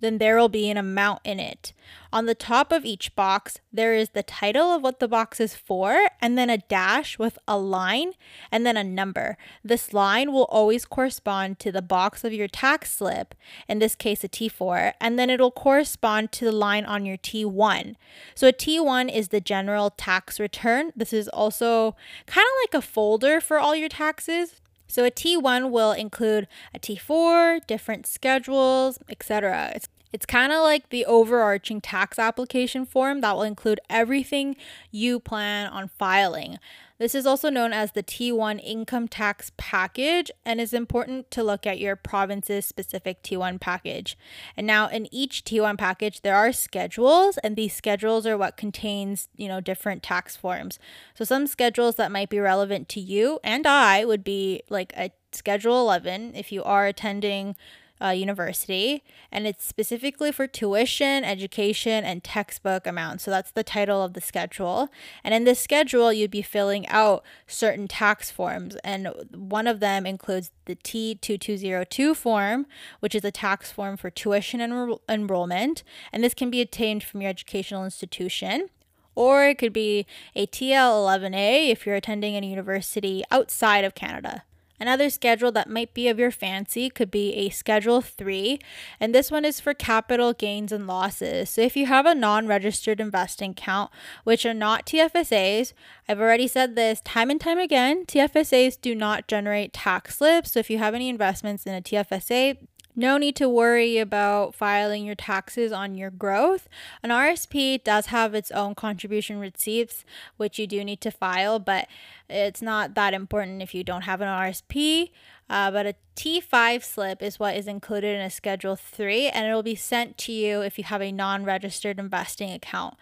then 0.00 0.18
there 0.18 0.36
will 0.36 0.48
be 0.48 0.70
an 0.70 0.76
amount 0.76 1.20
in 1.24 1.40
it. 1.40 1.72
On 2.12 2.26
the 2.26 2.34
top 2.34 2.72
of 2.72 2.84
each 2.84 3.14
box, 3.14 3.58
there 3.72 3.94
is 3.94 4.10
the 4.10 4.22
title 4.22 4.72
of 4.72 4.82
what 4.82 5.00
the 5.00 5.08
box 5.08 5.40
is 5.40 5.54
for, 5.54 6.08
and 6.20 6.38
then 6.38 6.48
a 6.48 6.58
dash 6.58 7.18
with 7.18 7.38
a 7.46 7.58
line 7.58 8.12
and 8.50 8.64
then 8.64 8.76
a 8.76 8.84
number. 8.84 9.36
This 9.62 9.92
line 9.92 10.32
will 10.32 10.44
always 10.44 10.84
correspond 10.84 11.58
to 11.60 11.72
the 11.72 11.82
box 11.82 12.24
of 12.24 12.32
your 12.32 12.48
tax 12.48 12.92
slip, 12.92 13.34
in 13.68 13.78
this 13.78 13.94
case 13.94 14.24
a 14.24 14.28
T4, 14.28 14.92
and 15.00 15.18
then 15.18 15.30
it'll 15.30 15.50
correspond 15.50 16.32
to 16.32 16.44
the 16.44 16.52
line 16.52 16.84
on 16.84 17.04
your 17.04 17.18
T1. 17.18 17.96
So 18.34 18.48
a 18.48 18.52
T1 18.52 19.14
is 19.14 19.28
the 19.28 19.40
general 19.40 19.90
tax 19.90 20.40
return. 20.40 20.92
This 20.96 21.12
is 21.12 21.28
also 21.28 21.96
kind 22.26 22.46
of 22.46 22.62
like 22.62 22.82
a 22.82 22.86
folder 22.86 23.40
for 23.40 23.58
all 23.58 23.76
your 23.76 23.88
taxes. 23.88 24.60
So 24.88 25.04
a 25.04 25.10
T1 25.10 25.70
will 25.70 25.92
include 25.92 26.48
a 26.74 26.78
T4, 26.78 27.66
different 27.66 28.06
schedules, 28.06 28.98
etc. 29.08 29.72
It's 29.74 29.88
it's 30.12 30.24
kind 30.24 30.52
of 30.52 30.62
like 30.62 30.88
the 30.88 31.04
overarching 31.04 31.80
tax 31.80 32.18
application 32.18 32.86
form 32.86 33.20
that 33.20 33.34
will 33.34 33.42
include 33.42 33.80
everything 33.90 34.56
you 34.90 35.20
plan 35.20 35.68
on 35.68 35.88
filing. 35.88 36.58
This 36.98 37.14
is 37.14 37.26
also 37.26 37.50
known 37.50 37.74
as 37.74 37.92
the 37.92 38.02
T1 38.02 38.60
income 38.64 39.06
tax 39.06 39.52
package 39.58 40.30
and 40.46 40.60
is 40.60 40.72
important 40.72 41.30
to 41.32 41.42
look 41.42 41.66
at 41.66 41.78
your 41.78 41.94
province's 41.94 42.64
specific 42.64 43.22
T1 43.22 43.60
package. 43.60 44.16
And 44.56 44.66
now 44.66 44.88
in 44.88 45.06
each 45.12 45.44
T1 45.44 45.76
package 45.76 46.22
there 46.22 46.36
are 46.36 46.52
schedules 46.52 47.36
and 47.38 47.54
these 47.54 47.74
schedules 47.74 48.26
are 48.26 48.38
what 48.38 48.56
contains, 48.56 49.28
you 49.36 49.46
know, 49.46 49.60
different 49.60 50.02
tax 50.02 50.36
forms. 50.36 50.78
So 51.14 51.24
some 51.24 51.46
schedules 51.46 51.96
that 51.96 52.12
might 52.12 52.30
be 52.30 52.40
relevant 52.40 52.88
to 52.90 53.00
you 53.00 53.40
and 53.44 53.66
I 53.66 54.04
would 54.06 54.24
be 54.24 54.62
like 54.70 54.94
a 54.96 55.10
schedule 55.32 55.80
11 55.80 56.34
if 56.34 56.50
you 56.50 56.64
are 56.64 56.86
attending 56.86 57.56
uh, 58.02 58.08
university, 58.08 59.02
and 59.32 59.46
it's 59.46 59.64
specifically 59.64 60.32
for 60.32 60.46
tuition, 60.46 61.24
education, 61.24 62.04
and 62.04 62.22
textbook 62.22 62.86
amounts. 62.86 63.24
So 63.24 63.30
that's 63.30 63.50
the 63.50 63.64
title 63.64 64.02
of 64.02 64.12
the 64.12 64.20
schedule. 64.20 64.88
And 65.24 65.34
in 65.34 65.44
this 65.44 65.60
schedule, 65.60 66.12
you'd 66.12 66.30
be 66.30 66.42
filling 66.42 66.86
out 66.88 67.24
certain 67.46 67.88
tax 67.88 68.30
forms, 68.30 68.76
and 68.84 69.08
one 69.34 69.66
of 69.66 69.80
them 69.80 70.06
includes 70.06 70.50
the 70.66 70.76
T2202 70.76 72.16
form, 72.16 72.66
which 73.00 73.14
is 73.14 73.24
a 73.24 73.30
tax 73.30 73.72
form 73.72 73.96
for 73.96 74.10
tuition 74.10 74.60
and 74.60 74.98
enrollment, 75.08 75.82
and 76.12 76.22
this 76.22 76.34
can 76.34 76.50
be 76.50 76.60
obtained 76.60 77.02
from 77.02 77.20
your 77.22 77.30
educational 77.30 77.84
institution 77.84 78.68
or 79.16 79.46
it 79.46 79.58
could 79.58 79.72
be 79.72 80.06
a 80.36 80.46
TL11A 80.46 81.70
if 81.70 81.86
you're 81.86 81.96
attending 81.96 82.36
a 82.36 82.46
university 82.46 83.24
outside 83.30 83.82
of 83.82 83.94
Canada. 83.94 84.44
Another 84.78 85.10
schedule 85.10 85.50
that 85.52 85.70
might 85.70 85.94
be 85.94 86.08
of 86.08 86.18
your 86.18 86.30
fancy 86.30 86.90
could 86.90 87.10
be 87.10 87.34
a 87.34 87.48
Schedule 87.48 88.00
3, 88.00 88.58
and 89.00 89.14
this 89.14 89.30
one 89.30 89.44
is 89.44 89.60
for 89.60 89.74
capital 89.74 90.32
gains 90.32 90.72
and 90.72 90.86
losses. 90.86 91.50
So 91.50 91.62
if 91.62 91.76
you 91.76 91.86
have 91.86 92.06
a 92.06 92.14
non 92.14 92.46
registered 92.46 93.00
investing 93.00 93.52
account, 93.52 93.90
which 94.24 94.44
are 94.44 94.54
not 94.54 94.86
TFSAs, 94.86 95.72
I've 96.08 96.20
already 96.20 96.48
said 96.48 96.76
this 96.76 97.00
time 97.00 97.30
and 97.30 97.40
time 97.40 97.58
again 97.58 98.04
TFSAs 98.06 98.80
do 98.80 98.94
not 98.94 99.28
generate 99.28 99.72
tax 99.72 100.18
slips. 100.18 100.52
So 100.52 100.60
if 100.60 100.70
you 100.70 100.78
have 100.78 100.94
any 100.94 101.08
investments 101.08 101.66
in 101.66 101.74
a 101.74 101.82
TFSA, 101.82 102.58
no 102.96 103.18
need 103.18 103.36
to 103.36 103.48
worry 103.48 103.98
about 103.98 104.54
filing 104.54 105.04
your 105.04 105.14
taxes 105.14 105.70
on 105.70 105.94
your 105.94 106.10
growth. 106.10 106.66
An 107.02 107.10
RSP 107.10 107.84
does 107.84 108.06
have 108.06 108.34
its 108.34 108.50
own 108.50 108.74
contribution 108.74 109.38
receipts, 109.38 110.04
which 110.38 110.58
you 110.58 110.66
do 110.66 110.82
need 110.82 111.02
to 111.02 111.10
file, 111.10 111.58
but 111.58 111.86
it's 112.28 112.62
not 112.62 112.94
that 112.94 113.12
important 113.12 113.62
if 113.62 113.74
you 113.74 113.84
don't 113.84 114.02
have 114.02 114.22
an 114.22 114.28
RSP. 114.28 115.10
Uh, 115.48 115.70
but 115.70 115.86
a 115.86 115.94
T5 116.16 116.82
slip 116.82 117.22
is 117.22 117.38
what 117.38 117.54
is 117.54 117.68
included 117.68 118.16
in 118.16 118.20
a 118.20 118.30
Schedule 118.30 118.74
3, 118.74 119.28
and 119.28 119.46
it 119.46 119.54
will 119.54 119.62
be 119.62 119.76
sent 119.76 120.18
to 120.18 120.32
you 120.32 120.62
if 120.62 120.76
you 120.78 120.84
have 120.84 121.02
a 121.02 121.12
non 121.12 121.44
registered 121.44 122.00
investing 122.00 122.50
account. 122.50 122.94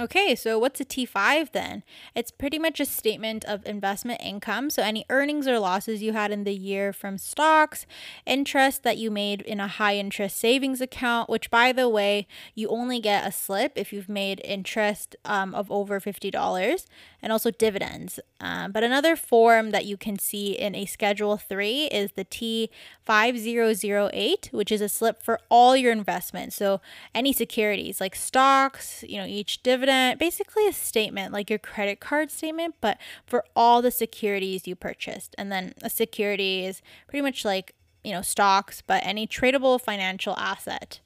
Okay, 0.00 0.34
so 0.34 0.58
what's 0.58 0.80
a 0.80 0.84
T5 0.86 1.52
then? 1.52 1.82
It's 2.14 2.30
pretty 2.30 2.58
much 2.58 2.80
a 2.80 2.86
statement 2.86 3.44
of 3.44 3.66
investment 3.66 4.22
income. 4.24 4.70
So, 4.70 4.82
any 4.82 5.04
earnings 5.10 5.46
or 5.46 5.58
losses 5.58 6.02
you 6.02 6.14
had 6.14 6.30
in 6.30 6.44
the 6.44 6.54
year 6.54 6.94
from 6.94 7.18
stocks, 7.18 7.84
interest 8.24 8.82
that 8.82 8.96
you 8.96 9.10
made 9.10 9.42
in 9.42 9.60
a 9.60 9.68
high 9.68 9.96
interest 9.96 10.38
savings 10.38 10.80
account, 10.80 11.28
which, 11.28 11.50
by 11.50 11.72
the 11.72 11.86
way, 11.86 12.26
you 12.54 12.68
only 12.68 12.98
get 12.98 13.26
a 13.26 13.32
slip 13.32 13.72
if 13.76 13.92
you've 13.92 14.08
made 14.08 14.40
interest 14.42 15.16
um, 15.26 15.54
of 15.54 15.70
over 15.70 16.00
$50, 16.00 16.86
and 17.20 17.30
also 17.30 17.50
dividends. 17.50 18.18
Um, 18.40 18.72
but 18.72 18.82
another 18.82 19.16
form 19.16 19.70
that 19.72 19.84
you 19.84 19.98
can 19.98 20.18
see 20.18 20.52
in 20.52 20.74
a 20.74 20.86
Schedule 20.86 21.36
3 21.36 21.88
is 21.88 22.12
the 22.12 22.24
T5008, 22.24 24.50
which 24.50 24.72
is 24.72 24.80
a 24.80 24.88
slip 24.88 25.22
for 25.22 25.38
all 25.50 25.76
your 25.76 25.92
investments. 25.92 26.56
So, 26.56 26.80
any 27.14 27.34
securities 27.34 28.00
like 28.00 28.16
stocks, 28.16 29.04
you 29.06 29.18
know, 29.18 29.26
each 29.26 29.62
dividend 29.62 29.89
basically 30.18 30.66
a 30.66 30.72
statement 30.72 31.32
like 31.32 31.50
your 31.50 31.58
credit 31.58 32.00
card 32.00 32.30
statement, 32.30 32.76
but 32.80 32.98
for 33.26 33.44
all 33.54 33.82
the 33.82 33.90
securities 33.90 34.66
you 34.66 34.74
purchased. 34.74 35.34
And 35.36 35.50
then 35.50 35.74
a 35.82 35.90
security 35.90 36.64
is 36.64 36.82
pretty 37.08 37.22
much 37.22 37.44
like, 37.44 37.74
you 38.02 38.12
know, 38.12 38.22
stocks, 38.22 38.82
but 38.86 39.04
any 39.04 39.26
tradable 39.26 39.80
financial 39.80 40.36
asset. 40.36 41.00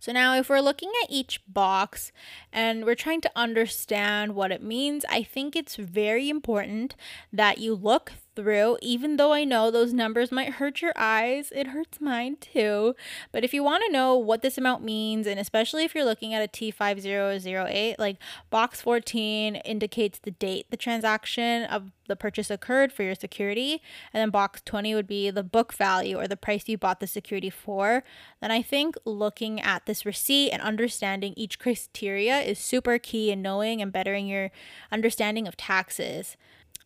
So 0.00 0.12
now 0.12 0.36
if 0.36 0.48
we're 0.48 0.60
looking 0.60 0.92
at 1.02 1.10
each 1.10 1.40
box 1.48 2.12
and 2.52 2.84
we're 2.84 2.94
trying 2.94 3.20
to 3.22 3.30
understand 3.34 4.34
what 4.34 4.52
it 4.52 4.62
means, 4.62 5.04
I 5.08 5.22
think 5.24 5.56
it's 5.56 5.76
very 5.76 6.28
important 6.28 6.94
that 7.32 7.58
you 7.58 7.74
look 7.74 8.12
through, 8.38 8.78
even 8.80 9.16
though 9.16 9.32
I 9.32 9.42
know 9.42 9.68
those 9.68 9.92
numbers 9.92 10.30
might 10.30 10.54
hurt 10.54 10.80
your 10.80 10.92
eyes, 10.94 11.52
it 11.52 11.66
hurts 11.66 12.00
mine 12.00 12.36
too. 12.40 12.94
But 13.32 13.42
if 13.42 13.52
you 13.52 13.64
want 13.64 13.82
to 13.84 13.92
know 13.92 14.16
what 14.16 14.42
this 14.42 14.56
amount 14.56 14.84
means, 14.84 15.26
and 15.26 15.40
especially 15.40 15.84
if 15.84 15.92
you're 15.92 16.04
looking 16.04 16.34
at 16.34 16.44
a 16.44 16.46
T5008, 16.46 17.96
like 17.98 18.18
box 18.48 18.80
14 18.80 19.56
indicates 19.56 20.20
the 20.20 20.30
date 20.30 20.66
the 20.70 20.76
transaction 20.76 21.64
of 21.64 21.90
the 22.06 22.14
purchase 22.14 22.48
occurred 22.48 22.92
for 22.92 23.02
your 23.02 23.16
security, 23.16 23.82
and 24.14 24.20
then 24.20 24.30
box 24.30 24.62
20 24.64 24.94
would 24.94 25.08
be 25.08 25.30
the 25.30 25.42
book 25.42 25.72
value 25.72 26.16
or 26.16 26.28
the 26.28 26.36
price 26.36 26.68
you 26.68 26.78
bought 26.78 27.00
the 27.00 27.08
security 27.08 27.50
for, 27.50 28.04
then 28.40 28.52
I 28.52 28.62
think 28.62 28.96
looking 29.04 29.60
at 29.60 29.86
this 29.86 30.06
receipt 30.06 30.52
and 30.52 30.62
understanding 30.62 31.34
each 31.36 31.58
criteria 31.58 32.38
is 32.38 32.60
super 32.60 32.98
key 32.98 33.32
in 33.32 33.42
knowing 33.42 33.82
and 33.82 33.92
bettering 33.92 34.28
your 34.28 34.52
understanding 34.92 35.48
of 35.48 35.56
taxes. 35.56 36.36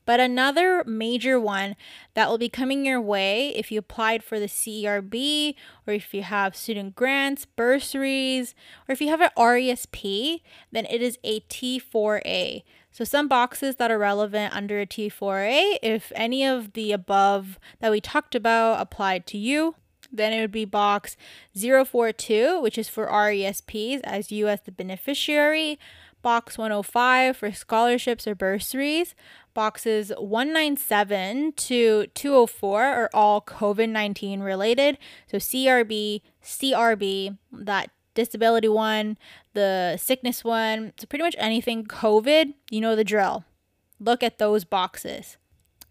But 0.05 0.21
another 0.21 0.83
major 0.85 1.39
one 1.39 1.77
that 2.15 2.29
will 2.29 2.39
be 2.39 2.49
coming 2.49 2.85
your 2.85 3.01
way 3.01 3.49
if 3.51 3.71
you 3.71 3.79
applied 3.79 4.25
for 4.25 4.41
the 4.41 4.47
CERB 4.47 5.55
or 5.87 5.95
if 5.95 6.13
you 6.13 6.23
have 6.23 6.57
student 6.57 6.95
grants, 6.95 7.45
bursaries, 7.45 8.55
or 8.89 8.93
if 8.93 9.01
you 9.01 9.09
have 9.09 9.21
an 9.21 9.31
RESP, 9.37 10.41
then 10.71 10.87
it 10.87 11.03
is 11.03 11.19
a 11.23 11.41
T4A. 11.41 12.63
So, 12.91 13.05
some 13.05 13.27
boxes 13.27 13.77
that 13.77 13.91
are 13.91 13.99
relevant 13.99 14.55
under 14.55 14.79
a 14.81 14.87
T4A, 14.87 15.79
if 15.83 16.13
any 16.15 16.45
of 16.45 16.75
the 16.75 16.93
above 16.93 17.59
that 17.81 17.91
we 17.91 18.03
talked 18.03 18.35
about 18.35 18.81
applied 18.81 19.27
to 19.29 19.39
you, 19.39 19.77
then 20.13 20.33
it 20.33 20.41
would 20.43 20.53
be 20.53 20.67
box 20.67 21.17
042, 21.57 22.61
which 22.61 22.77
is 22.77 22.89
for 22.89 23.07
RESPs 23.07 24.01
as 24.05 24.31
you 24.31 24.47
as 24.49 24.61
the 24.61 24.73
beneficiary, 24.73 25.79
box 26.23 26.57
105 26.57 27.37
for 27.37 27.53
scholarships 27.53 28.27
or 28.27 28.35
bursaries, 28.35 29.15
Boxes 29.55 30.13
197 30.19 31.53
to 31.53 32.07
204 32.15 32.83
are 32.83 33.11
all 33.13 33.43
COVID 33.43 33.91
19 33.91 34.41
related. 34.41 34.97
So 35.27 35.37
CRB, 35.37 36.23
CRB, 36.43 37.37
that 37.53 37.91
disability 38.15 38.69
one, 38.69 39.19
the 39.53 39.99
sickness 39.99 40.43
one, 40.43 40.95
so 40.97 41.07
pretty 41.07 41.23
much 41.23 41.37
anything 41.39 41.85
COVID, 41.85 42.55
you 42.71 42.81
know 42.81 42.97
the 42.97 43.05
drill. 43.05 43.45
Look 44.01 44.23
at 44.23 44.39
those 44.39 44.65
boxes. 44.65 45.37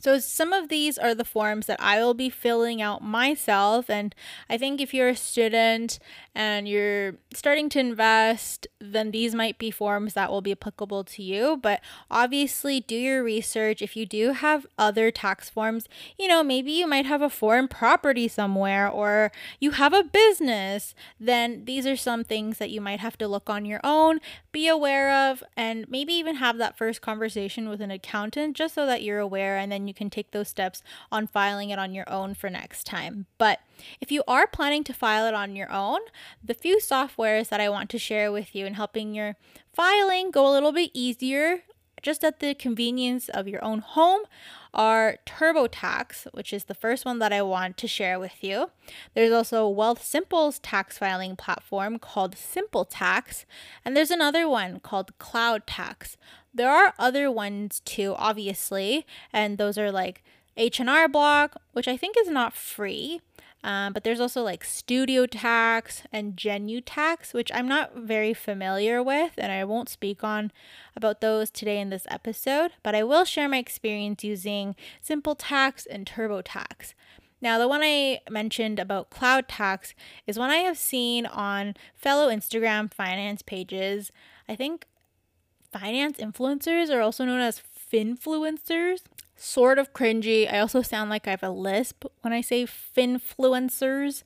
So, 0.01 0.17
some 0.17 0.51
of 0.51 0.69
these 0.69 0.97
are 0.97 1.13
the 1.13 1.23
forms 1.23 1.67
that 1.67 1.79
I 1.79 1.99
will 1.99 2.15
be 2.15 2.29
filling 2.31 2.81
out 2.81 3.03
myself. 3.03 3.87
And 3.87 4.15
I 4.49 4.57
think 4.57 4.81
if 4.81 4.95
you're 4.95 5.09
a 5.09 5.15
student 5.15 5.99
and 6.33 6.67
you're 6.67 7.17
starting 7.33 7.69
to 7.69 7.79
invest, 7.79 8.65
then 8.79 9.11
these 9.11 9.35
might 9.35 9.59
be 9.59 9.69
forms 9.69 10.15
that 10.15 10.31
will 10.31 10.41
be 10.41 10.53
applicable 10.53 11.03
to 11.03 11.21
you. 11.21 11.59
But 11.61 11.81
obviously, 12.09 12.79
do 12.79 12.95
your 12.95 13.23
research. 13.23 13.83
If 13.83 13.95
you 13.95 14.07
do 14.07 14.31
have 14.31 14.65
other 14.75 15.11
tax 15.11 15.51
forms, 15.51 15.87
you 16.17 16.27
know, 16.27 16.41
maybe 16.41 16.71
you 16.71 16.87
might 16.87 17.05
have 17.05 17.21
a 17.21 17.29
foreign 17.29 17.67
property 17.67 18.27
somewhere 18.27 18.89
or 18.89 19.31
you 19.59 19.71
have 19.71 19.93
a 19.93 20.03
business, 20.03 20.95
then 21.19 21.65
these 21.65 21.85
are 21.85 21.95
some 21.95 22.23
things 22.23 22.57
that 22.57 22.71
you 22.71 22.81
might 22.81 23.01
have 23.01 23.19
to 23.19 23.27
look 23.27 23.51
on 23.51 23.65
your 23.65 23.81
own, 23.83 24.19
be 24.51 24.67
aware 24.67 25.11
of, 25.29 25.43
and 25.55 25.87
maybe 25.87 26.13
even 26.13 26.37
have 26.37 26.57
that 26.57 26.75
first 26.75 27.01
conversation 27.01 27.69
with 27.69 27.81
an 27.81 27.91
accountant 27.91 28.57
just 28.57 28.73
so 28.73 28.87
that 28.87 29.03
you're 29.03 29.19
aware 29.19 29.57
and 29.57 29.71
then 29.71 29.90
you 29.91 29.95
can 29.95 30.09
take 30.09 30.31
those 30.31 30.47
steps 30.47 30.81
on 31.11 31.27
filing 31.27 31.69
it 31.69 31.77
on 31.77 31.93
your 31.93 32.09
own 32.09 32.33
for 32.33 32.49
next 32.49 32.85
time. 32.85 33.25
But 33.37 33.59
if 33.99 34.09
you 34.09 34.23
are 34.25 34.47
planning 34.47 34.85
to 34.85 34.93
file 34.93 35.27
it 35.27 35.33
on 35.33 35.57
your 35.57 35.69
own, 35.69 35.99
the 36.41 36.53
few 36.53 36.77
softwares 36.77 37.49
that 37.49 37.59
I 37.59 37.67
want 37.67 37.89
to 37.89 37.99
share 37.99 38.31
with 38.31 38.55
you 38.55 38.65
in 38.65 38.75
helping 38.75 39.13
your 39.13 39.35
filing 39.73 40.31
go 40.31 40.49
a 40.49 40.53
little 40.53 40.71
bit 40.71 40.91
easier 40.93 41.63
just 42.01 42.23
at 42.23 42.39
the 42.39 42.53
convenience 42.55 43.29
of 43.29 43.47
your 43.47 43.63
own 43.63 43.79
home 43.79 44.21
are 44.73 45.17
TurboTax, 45.25 46.27
which 46.33 46.53
is 46.53 46.63
the 46.63 46.73
first 46.73 47.05
one 47.05 47.19
that 47.19 47.33
I 47.33 47.41
want 47.41 47.77
to 47.77 47.87
share 47.87 48.19
with 48.19 48.43
you. 48.43 48.71
There's 49.13 49.31
also 49.31 49.71
Wealthsimple's 49.71 50.59
tax 50.59 50.97
filing 50.97 51.35
platform 51.35 51.99
called 51.99 52.35
SimpleTax, 52.35 53.45
and 53.83 53.95
there's 53.95 54.11
another 54.11 54.47
one 54.47 54.79
called 54.79 55.17
CloudTax. 55.19 56.15
There 56.53 56.69
are 56.69 56.93
other 56.99 57.31
ones 57.31 57.81
too, 57.85 58.13
obviously, 58.17 59.05
and 59.31 59.57
those 59.57 59.77
are 59.77 59.91
like 59.91 60.23
H&R 60.57 61.07
Block, 61.07 61.61
which 61.73 61.87
I 61.87 61.95
think 61.97 62.15
is 62.17 62.29
not 62.29 62.53
free. 62.53 63.21
Um, 63.63 63.93
but 63.93 64.03
there's 64.03 64.19
also 64.19 64.41
like 64.41 64.63
Studio 64.63 65.27
Tax 65.27 66.03
and 66.11 66.35
Genu 66.35 66.81
Tax, 66.81 67.33
which 67.33 67.51
I'm 67.53 67.67
not 67.67 67.95
very 67.95 68.33
familiar 68.33 69.03
with, 69.03 69.33
and 69.37 69.51
I 69.51 69.63
won't 69.65 69.87
speak 69.87 70.23
on 70.23 70.51
about 70.95 71.21
those 71.21 71.51
today 71.51 71.79
in 71.79 71.91
this 71.91 72.07
episode. 72.09 72.71
But 72.81 72.95
I 72.95 73.03
will 73.03 73.23
share 73.23 73.47
my 73.47 73.57
experience 73.57 74.23
using 74.23 74.75
Simple 74.99 75.35
Tax 75.35 75.85
and 75.85 76.07
turbo 76.07 76.41
tax. 76.41 76.95
Now, 77.39 77.57
the 77.57 77.67
one 77.67 77.81
I 77.83 78.21
mentioned 78.29 78.79
about 78.79 79.09
cloud 79.09 79.47
tax 79.47 79.95
is 80.27 80.37
one 80.37 80.51
I 80.51 80.57
have 80.57 80.77
seen 80.77 81.25
on 81.25 81.75
fellow 81.95 82.29
Instagram 82.29 82.93
finance 82.93 83.41
pages. 83.41 84.11
I 84.47 84.55
think 84.55 84.85
finance 85.71 86.17
influencers 86.17 86.89
are 86.89 87.01
also 87.01 87.25
known 87.25 87.41
as 87.41 87.61
finfluencers. 87.91 89.01
Sort 89.35 89.79
of 89.79 89.93
cringy. 89.93 90.51
I 90.51 90.59
also 90.59 90.81
sound 90.81 91.09
like 91.09 91.27
I 91.27 91.31
have 91.31 91.43
a 91.43 91.49
lisp 91.49 92.05
when 92.21 92.31
I 92.31 92.41
say 92.41 92.65
finfluencers. 92.65 94.23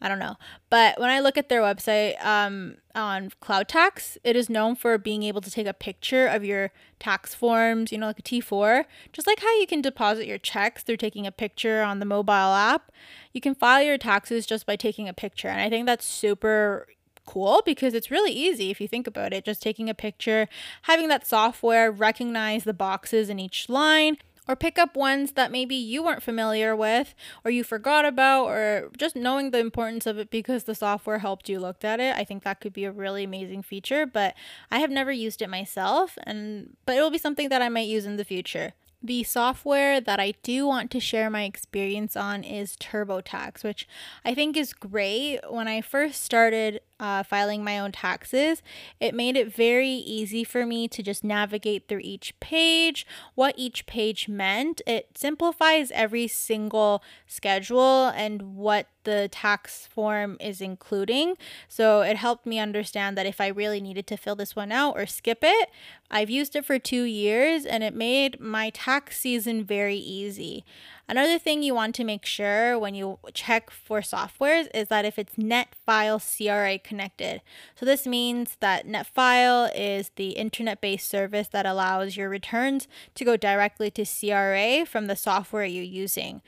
I 0.00 0.08
don't 0.08 0.18
know. 0.18 0.36
But 0.68 1.00
when 1.00 1.08
I 1.08 1.20
look 1.20 1.38
at 1.38 1.48
their 1.48 1.62
website 1.62 2.22
um, 2.24 2.76
on 2.94 3.30
Cloud 3.40 3.66
Tax, 3.66 4.18
it 4.24 4.36
is 4.36 4.50
known 4.50 4.76
for 4.76 4.98
being 4.98 5.22
able 5.22 5.40
to 5.40 5.50
take 5.50 5.66
a 5.66 5.72
picture 5.72 6.26
of 6.26 6.44
your 6.44 6.70
tax 6.98 7.34
forms, 7.34 7.92
you 7.92 7.98
know, 7.98 8.06
like 8.06 8.18
a 8.18 8.22
T4. 8.22 8.84
Just 9.12 9.26
like 9.26 9.40
how 9.40 9.58
you 9.58 9.66
can 9.66 9.80
deposit 9.80 10.26
your 10.26 10.38
checks 10.38 10.82
through 10.82 10.98
taking 10.98 11.26
a 11.26 11.32
picture 11.32 11.82
on 11.82 11.98
the 11.98 12.04
mobile 12.04 12.32
app, 12.32 12.92
you 13.32 13.40
can 13.40 13.54
file 13.54 13.82
your 13.82 13.96
taxes 13.96 14.44
just 14.44 14.66
by 14.66 14.76
taking 14.76 15.08
a 15.08 15.14
picture. 15.14 15.48
And 15.48 15.60
I 15.60 15.70
think 15.70 15.86
that's 15.86 16.04
super 16.04 16.86
cool 17.26 17.62
because 17.64 17.94
it's 17.94 18.10
really 18.10 18.32
easy 18.32 18.70
if 18.70 18.80
you 18.80 18.88
think 18.88 19.06
about 19.06 19.32
it. 19.32 19.44
Just 19.44 19.62
taking 19.62 19.90
a 19.90 19.94
picture, 19.94 20.48
having 20.82 21.08
that 21.08 21.26
software 21.26 21.90
recognize 21.90 22.64
the 22.64 22.72
boxes 22.72 23.28
in 23.28 23.38
each 23.38 23.68
line, 23.68 24.16
or 24.48 24.56
pick 24.56 24.78
up 24.78 24.96
ones 24.96 25.32
that 25.32 25.50
maybe 25.50 25.74
you 25.74 26.02
weren't 26.02 26.22
familiar 26.22 26.74
with 26.76 27.14
or 27.44 27.50
you 27.50 27.64
forgot 27.64 28.04
about 28.04 28.46
or 28.46 28.90
just 28.96 29.16
knowing 29.16 29.50
the 29.50 29.58
importance 29.58 30.06
of 30.06 30.18
it 30.18 30.30
because 30.30 30.64
the 30.64 30.74
software 30.74 31.18
helped 31.18 31.48
you 31.48 31.58
looked 31.58 31.84
at 31.84 32.00
it 32.00 32.14
i 32.16 32.24
think 32.24 32.44
that 32.44 32.60
could 32.60 32.72
be 32.72 32.84
a 32.84 32.92
really 32.92 33.24
amazing 33.24 33.62
feature 33.62 34.06
but 34.06 34.34
i 34.70 34.78
have 34.78 34.90
never 34.90 35.12
used 35.12 35.42
it 35.42 35.50
myself 35.50 36.16
and 36.24 36.76
but 36.86 36.96
it 36.96 37.00
will 37.00 37.10
be 37.10 37.18
something 37.18 37.48
that 37.48 37.62
i 37.62 37.68
might 37.68 37.88
use 37.88 38.06
in 38.06 38.16
the 38.16 38.24
future 38.24 38.72
the 39.02 39.22
software 39.22 40.00
that 40.00 40.18
I 40.18 40.34
do 40.42 40.66
want 40.66 40.90
to 40.90 41.00
share 41.00 41.30
my 41.30 41.44
experience 41.44 42.16
on 42.16 42.42
is 42.42 42.76
TurboTax, 42.76 43.62
which 43.62 43.86
I 44.24 44.34
think 44.34 44.56
is 44.56 44.72
great. 44.72 45.38
When 45.48 45.68
I 45.68 45.80
first 45.80 46.22
started 46.22 46.80
uh, 46.98 47.22
filing 47.22 47.62
my 47.62 47.78
own 47.78 47.92
taxes, 47.92 48.62
it 49.00 49.14
made 49.14 49.36
it 49.36 49.54
very 49.54 49.88
easy 49.88 50.44
for 50.44 50.64
me 50.64 50.88
to 50.88 51.02
just 51.02 51.22
navigate 51.22 51.88
through 51.88 52.00
each 52.02 52.38
page, 52.40 53.06
what 53.34 53.54
each 53.58 53.86
page 53.86 54.28
meant. 54.28 54.80
It 54.86 55.10
simplifies 55.16 55.90
every 55.90 56.26
single 56.26 57.02
schedule 57.26 58.08
and 58.08 58.56
what 58.56 58.88
the 59.04 59.28
tax 59.30 59.86
form 59.86 60.36
is 60.40 60.60
including. 60.60 61.36
So 61.68 62.00
it 62.00 62.16
helped 62.16 62.44
me 62.44 62.58
understand 62.58 63.16
that 63.16 63.26
if 63.26 63.40
I 63.40 63.46
really 63.48 63.80
needed 63.80 64.06
to 64.08 64.16
fill 64.16 64.34
this 64.34 64.56
one 64.56 64.72
out 64.72 64.96
or 64.96 65.06
skip 65.06 65.38
it, 65.42 65.70
I've 66.10 66.30
used 66.30 66.56
it 66.56 66.64
for 66.64 66.78
two 66.78 67.04
years 67.04 67.64
and 67.64 67.84
it 67.84 67.94
made 67.94 68.40
my 68.40 68.70
tax 68.70 69.20
season 69.20 69.64
very 69.64 69.96
easy. 69.96 70.64
Another 71.08 71.38
thing 71.38 71.62
you 71.62 71.72
want 71.72 71.94
to 71.94 72.04
make 72.04 72.26
sure 72.26 72.76
when 72.78 72.94
you 72.96 73.18
check 73.32 73.70
for 73.70 74.00
softwares 74.00 74.68
is 74.74 74.88
that 74.88 75.04
if 75.04 75.20
it's 75.20 75.36
Netfile 75.36 76.18
CRA 76.20 76.80
connected. 76.80 77.42
So 77.76 77.86
this 77.86 78.06
means 78.06 78.56
that 78.58 78.88
Netfile 78.88 79.70
is 79.72 80.10
the 80.16 80.30
internet-based 80.30 81.08
service 81.08 81.46
that 81.48 81.64
allows 81.64 82.16
your 82.16 82.28
returns 82.28 82.88
to 83.14 83.24
go 83.24 83.36
directly 83.36 83.90
to 83.92 84.04
CRA 84.04 84.84
from 84.84 85.06
the 85.06 85.14
software 85.14 85.64
you're 85.64 85.84
using. 85.84 86.42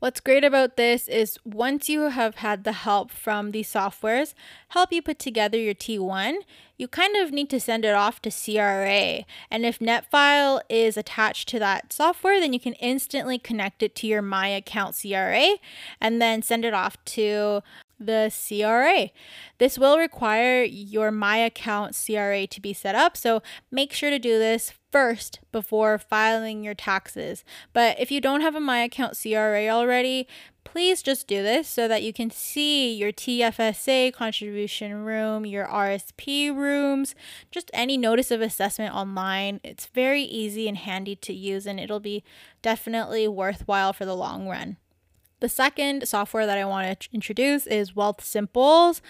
What's 0.00 0.20
great 0.20 0.44
about 0.44 0.76
this 0.76 1.08
is 1.08 1.38
once 1.44 1.88
you 1.88 2.10
have 2.10 2.36
had 2.36 2.64
the 2.64 2.72
help 2.72 3.10
from 3.10 3.52
these 3.52 3.72
softwares 3.72 4.34
help 4.68 4.92
you 4.92 5.00
put 5.00 5.18
together 5.18 5.56
your 5.56 5.74
T1, 5.74 6.38
you 6.76 6.88
kind 6.88 7.16
of 7.16 7.32
need 7.32 7.48
to 7.50 7.60
send 7.60 7.84
it 7.84 7.94
off 7.94 8.20
to 8.22 8.30
CRA. 8.30 9.24
And 9.50 9.64
if 9.64 9.78
Netfile 9.78 10.60
is 10.68 10.96
attached 10.96 11.48
to 11.50 11.58
that 11.60 11.92
software, 11.92 12.40
then 12.40 12.52
you 12.52 12.60
can 12.60 12.74
instantly 12.74 13.38
connect 13.38 13.82
it 13.82 13.94
to 13.96 14.06
your 14.06 14.22
My 14.22 14.48
Account 14.48 14.98
CRA 15.00 15.56
and 16.00 16.20
then 16.20 16.42
send 16.42 16.64
it 16.64 16.74
off 16.74 17.02
to 17.06 17.62
the 17.98 18.30
CRA. 18.30 19.10
This 19.58 19.78
will 19.78 19.98
require 19.98 20.64
your 20.64 21.10
My 21.10 21.36
Account 21.36 21.96
CRA 21.96 22.46
to 22.46 22.60
be 22.60 22.72
set 22.72 22.94
up, 22.94 23.16
so 23.16 23.42
make 23.70 23.92
sure 23.92 24.10
to 24.10 24.18
do 24.18 24.38
this 24.38 24.72
first 24.94 25.40
before 25.50 25.98
filing 25.98 26.62
your 26.62 26.72
taxes. 26.72 27.44
But 27.72 27.98
if 27.98 28.12
you 28.12 28.20
don't 28.20 28.42
have 28.42 28.54
a 28.54 28.60
My 28.60 28.78
Account 28.78 29.18
CRA 29.20 29.66
already, 29.68 30.28
please 30.62 31.02
just 31.02 31.26
do 31.26 31.42
this 31.42 31.66
so 31.66 31.88
that 31.88 32.04
you 32.04 32.12
can 32.12 32.30
see 32.30 32.94
your 32.94 33.10
TFSA 33.10 34.12
contribution 34.12 35.04
room, 35.04 35.44
your 35.44 35.66
RSP 35.66 36.54
rooms, 36.54 37.16
just 37.50 37.72
any 37.74 37.96
notice 37.96 38.30
of 38.30 38.40
assessment 38.40 38.94
online. 38.94 39.58
It's 39.64 39.86
very 39.86 40.22
easy 40.22 40.68
and 40.68 40.78
handy 40.78 41.16
to 41.16 41.32
use, 41.32 41.66
and 41.66 41.80
it'll 41.80 41.98
be 41.98 42.22
definitely 42.62 43.26
worthwhile 43.26 43.92
for 43.92 44.04
the 44.04 44.14
long 44.14 44.46
run. 44.46 44.76
The 45.44 45.50
second 45.50 46.08
software 46.08 46.46
that 46.46 46.56
I 46.56 46.64
want 46.64 46.98
to 46.98 47.08
introduce 47.12 47.66
is 47.66 47.92
Wealthsimple's 47.92 49.02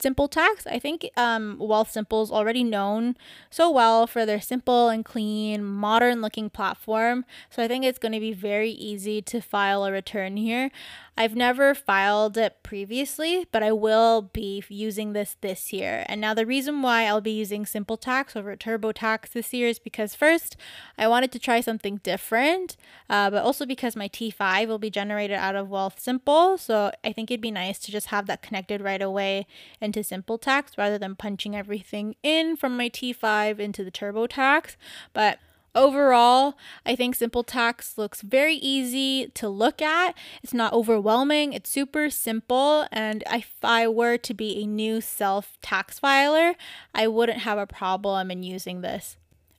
Simple 0.00 0.26
Tax. 0.26 0.66
I 0.66 0.78
think 0.78 1.10
um, 1.18 1.58
Wealthsimple 1.60 2.22
is 2.22 2.30
already 2.30 2.64
known 2.64 3.14
so 3.50 3.70
well 3.70 4.06
for 4.06 4.24
their 4.24 4.40
simple 4.40 4.88
and 4.88 5.04
clean, 5.04 5.62
modern 5.62 6.22
looking 6.22 6.48
platform. 6.48 7.26
So 7.50 7.62
I 7.62 7.68
think 7.68 7.84
it's 7.84 7.98
going 7.98 8.12
to 8.12 8.20
be 8.20 8.32
very 8.32 8.70
easy 8.70 9.20
to 9.20 9.42
file 9.42 9.84
a 9.84 9.92
return 9.92 10.38
here. 10.38 10.70
I've 11.14 11.36
never 11.36 11.74
filed 11.74 12.38
it 12.38 12.62
previously, 12.62 13.46
but 13.52 13.62
I 13.62 13.70
will 13.70 14.22
be 14.22 14.64
using 14.68 15.12
this 15.12 15.36
this 15.42 15.70
year. 15.72 16.06
And 16.08 16.20
now 16.20 16.32
the 16.32 16.46
reason 16.46 16.80
why 16.80 17.04
I'll 17.04 17.20
be 17.20 17.32
using 17.32 17.66
Simple 17.66 17.98
Tax 17.98 18.34
over 18.34 18.56
TurboTax 18.56 19.30
this 19.30 19.52
year 19.52 19.68
is 19.68 19.78
because 19.78 20.14
first, 20.14 20.56
I 20.96 21.06
wanted 21.08 21.30
to 21.32 21.38
try 21.38 21.60
something 21.60 22.00
different, 22.02 22.76
uh, 23.10 23.28
but 23.28 23.42
also 23.42 23.66
because 23.66 23.94
my 23.94 24.08
T5 24.08 24.68
will 24.68 24.78
be 24.78 24.90
generated 24.90 25.36
out 25.36 25.54
of 25.54 25.68
Wealth 25.68 26.00
Simple. 26.00 26.56
So 26.56 26.90
I 27.04 27.12
think 27.12 27.30
it'd 27.30 27.42
be 27.42 27.50
nice 27.50 27.78
to 27.80 27.92
just 27.92 28.06
have 28.06 28.26
that 28.26 28.40
connected 28.40 28.80
right 28.80 29.02
away 29.02 29.46
into 29.82 30.02
simple 30.02 30.38
tax 30.38 30.78
rather 30.78 30.96
than 30.96 31.14
punching 31.14 31.54
everything 31.54 32.16
in 32.22 32.56
from 32.56 32.74
my 32.74 32.88
T5 32.88 33.58
into 33.58 33.84
the 33.84 33.90
TurboTax. 33.90 34.76
But 35.12 35.38
Overall, 35.74 36.58
I 36.84 36.94
think 36.94 37.14
Simple 37.14 37.42
Tax 37.42 37.96
looks 37.96 38.20
very 38.20 38.56
easy 38.56 39.28
to 39.34 39.48
look 39.48 39.80
at. 39.80 40.14
It's 40.42 40.52
not 40.52 40.74
overwhelming, 40.74 41.54
it's 41.54 41.70
super 41.70 42.10
simple. 42.10 42.86
And 42.92 43.24
if 43.30 43.54
I 43.62 43.88
were 43.88 44.18
to 44.18 44.34
be 44.34 44.62
a 44.62 44.66
new 44.66 45.00
self 45.00 45.56
tax 45.62 45.98
filer, 45.98 46.54
I 46.94 47.06
wouldn't 47.08 47.38
have 47.38 47.58
a 47.58 47.66
problem 47.66 48.30
in 48.30 48.42
using 48.42 48.82
this. 48.82 49.16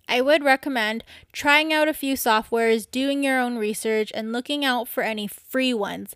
I 0.08 0.22
would 0.22 0.43
recommend 0.43 1.03
trying 1.32 1.74
out 1.74 1.88
a 1.88 1.93
few 1.93 2.15
softwares, 2.15 2.89
doing 2.89 3.24
your 3.24 3.39
own 3.39 3.58
research, 3.58 4.12
and 4.13 4.32
looking 4.32 4.63
out 4.63 4.88
for 4.88 5.01
any 5.01 5.27
free 5.27 5.74
ones 5.74 6.15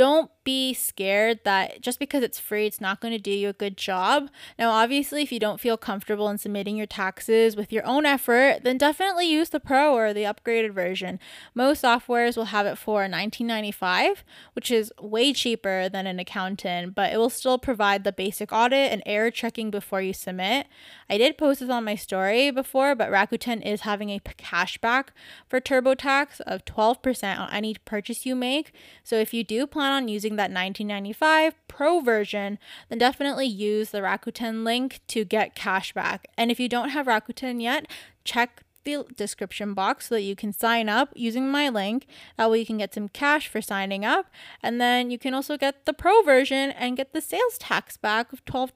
don't 0.00 0.30
be 0.44 0.72
scared 0.74 1.40
that 1.44 1.80
just 1.80 1.98
because 1.98 2.22
it's 2.22 2.38
free, 2.38 2.66
it's 2.66 2.80
not 2.80 3.00
going 3.00 3.12
to 3.12 3.18
do 3.18 3.30
you 3.30 3.48
a 3.48 3.52
good 3.52 3.76
job. 3.76 4.30
Now, 4.58 4.70
obviously, 4.70 5.22
if 5.22 5.32
you 5.32 5.38
don't 5.38 5.60
feel 5.60 5.76
comfortable 5.76 6.28
in 6.28 6.38
submitting 6.38 6.76
your 6.76 6.86
taxes 6.86 7.56
with 7.56 7.72
your 7.72 7.86
own 7.86 8.06
effort, 8.06 8.60
then 8.62 8.78
definitely 8.78 9.30
use 9.30 9.50
the 9.50 9.60
pro 9.60 9.94
or 9.94 10.12
the 10.12 10.24
upgraded 10.24 10.72
version. 10.72 11.18
Most 11.54 11.82
softwares 11.84 12.36
will 12.36 12.46
have 12.46 12.66
it 12.66 12.78
for 12.78 13.04
$19.95, 13.06 14.16
which 14.54 14.70
is 14.70 14.92
way 15.00 15.32
cheaper 15.32 15.88
than 15.88 16.06
an 16.06 16.18
accountant, 16.18 16.94
but 16.94 17.12
it 17.12 17.18
will 17.18 17.30
still 17.30 17.58
provide 17.58 18.04
the 18.04 18.12
basic 18.12 18.52
audit 18.52 18.92
and 18.92 19.02
error 19.06 19.30
checking 19.30 19.70
before 19.70 20.00
you 20.00 20.12
submit. 20.12 20.66
I 21.08 21.18
did 21.18 21.38
post 21.38 21.60
this 21.60 21.70
on 21.70 21.84
my 21.84 21.96
story 21.96 22.50
before, 22.50 22.94
but 22.94 23.10
Rakuten 23.10 23.64
is 23.64 23.82
having 23.82 24.10
a 24.10 24.20
cashback 24.20 25.08
for 25.48 25.60
TurboTax 25.60 26.40
of 26.42 26.64
12% 26.64 27.38
on 27.38 27.50
any 27.52 27.76
purchase 27.84 28.24
you 28.24 28.34
make. 28.34 28.72
So 29.02 29.16
if 29.16 29.34
you 29.34 29.44
do 29.44 29.66
plan 29.66 29.92
on 29.92 30.08
using 30.08 30.36
that 30.40 30.50
1995 30.50 31.54
Pro 31.68 32.00
version, 32.00 32.58
then 32.88 32.98
definitely 32.98 33.46
use 33.46 33.90
the 33.90 34.00
Rakuten 34.00 34.64
link 34.64 35.00
to 35.08 35.24
get 35.24 35.54
cash 35.54 35.92
back. 35.92 36.26
And 36.36 36.50
if 36.50 36.58
you 36.58 36.68
don't 36.68 36.90
have 36.90 37.06
Rakuten 37.06 37.60
yet, 37.60 37.86
check 38.24 38.62
the 38.84 39.04
description 39.16 39.74
box 39.74 40.08
so 40.08 40.14
that 40.14 40.22
you 40.22 40.34
can 40.34 40.52
sign 40.52 40.88
up 40.88 41.10
using 41.14 41.50
my 41.50 41.68
link. 41.68 42.06
That 42.38 42.50
way 42.50 42.60
you 42.60 42.66
can 42.66 42.78
get 42.78 42.94
some 42.94 43.08
cash 43.08 43.48
for 43.48 43.60
signing 43.60 44.04
up. 44.04 44.26
And 44.62 44.80
then 44.80 45.10
you 45.10 45.18
can 45.18 45.34
also 45.34 45.58
get 45.58 45.84
the 45.84 45.92
pro 45.92 46.22
version 46.22 46.70
and 46.70 46.96
get 46.96 47.12
the 47.12 47.20
sales 47.20 47.58
tax 47.58 47.98
back 47.98 48.32
of 48.32 48.44
12% 48.46 48.72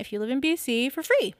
if 0.00 0.12
you 0.12 0.18
live 0.18 0.30
in 0.30 0.40
BC 0.40 0.90
for 0.90 1.02
free. 1.02 1.34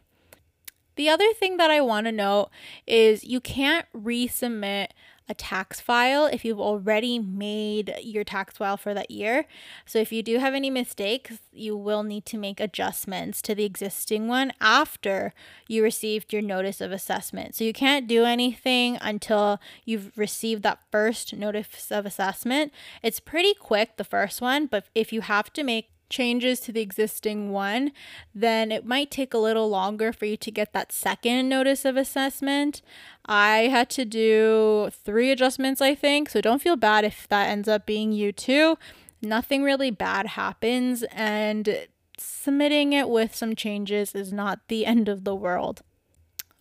The 0.96 1.08
other 1.08 1.32
thing 1.32 1.56
that 1.56 1.70
I 1.70 1.80
want 1.80 2.06
to 2.06 2.12
note 2.12 2.50
is 2.86 3.24
you 3.24 3.40
can't 3.40 3.86
resubmit 3.96 4.88
a 5.28 5.34
tax 5.34 5.80
file 5.80 6.26
if 6.26 6.44
you've 6.44 6.60
already 6.60 7.18
made 7.18 7.94
your 8.02 8.24
tax 8.24 8.58
file 8.58 8.76
for 8.76 8.92
that 8.92 9.10
year. 9.10 9.46
So 9.86 9.98
if 9.98 10.12
you 10.12 10.22
do 10.22 10.38
have 10.38 10.54
any 10.54 10.70
mistakes, 10.70 11.38
you 11.52 11.76
will 11.76 12.02
need 12.02 12.26
to 12.26 12.38
make 12.38 12.60
adjustments 12.60 13.40
to 13.42 13.54
the 13.54 13.64
existing 13.64 14.28
one 14.28 14.52
after 14.60 15.32
you 15.66 15.82
received 15.82 16.32
your 16.32 16.42
notice 16.42 16.80
of 16.80 16.92
assessment. 16.92 17.54
So 17.54 17.64
you 17.64 17.72
can't 17.72 18.06
do 18.06 18.24
anything 18.24 18.98
until 19.00 19.60
you've 19.84 20.16
received 20.16 20.62
that 20.64 20.80
first 20.90 21.34
notice 21.34 21.90
of 21.90 22.04
assessment. 22.04 22.72
It's 23.02 23.20
pretty 23.20 23.54
quick, 23.54 23.96
the 23.96 24.04
first 24.04 24.40
one, 24.42 24.66
but 24.66 24.86
if 24.94 25.12
you 25.12 25.22
have 25.22 25.52
to 25.54 25.62
make 25.62 25.88
changes 26.08 26.60
to 26.60 26.72
the 26.72 26.80
existing 26.80 27.50
one, 27.50 27.92
then 28.34 28.70
it 28.70 28.86
might 28.86 29.10
take 29.10 29.34
a 29.34 29.38
little 29.38 29.68
longer 29.68 30.12
for 30.12 30.26
you 30.26 30.36
to 30.36 30.50
get 30.50 30.72
that 30.72 30.92
second 30.92 31.48
notice 31.48 31.84
of 31.84 31.96
assessment. 31.96 32.82
I 33.26 33.68
had 33.68 33.90
to 33.90 34.04
do 34.04 34.90
three 34.92 35.30
adjustments, 35.30 35.80
I 35.80 35.94
think, 35.94 36.28
so 36.28 36.40
don't 36.40 36.62
feel 36.62 36.76
bad 36.76 37.04
if 37.04 37.28
that 37.28 37.48
ends 37.48 37.68
up 37.68 37.86
being 37.86 38.12
you 38.12 38.32
too. 38.32 38.76
Nothing 39.22 39.62
really 39.62 39.90
bad 39.90 40.26
happens, 40.26 41.02
and 41.10 41.86
submitting 42.18 42.92
it 42.92 43.08
with 43.08 43.34
some 43.34 43.56
changes 43.56 44.14
is 44.14 44.32
not 44.32 44.60
the 44.68 44.84
end 44.84 45.08
of 45.08 45.24
the 45.24 45.34
world. 45.34 45.82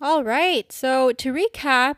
All 0.04 0.22
right, 0.26 0.70
so 0.70 1.13
to 1.13 1.32
recap 1.32 1.96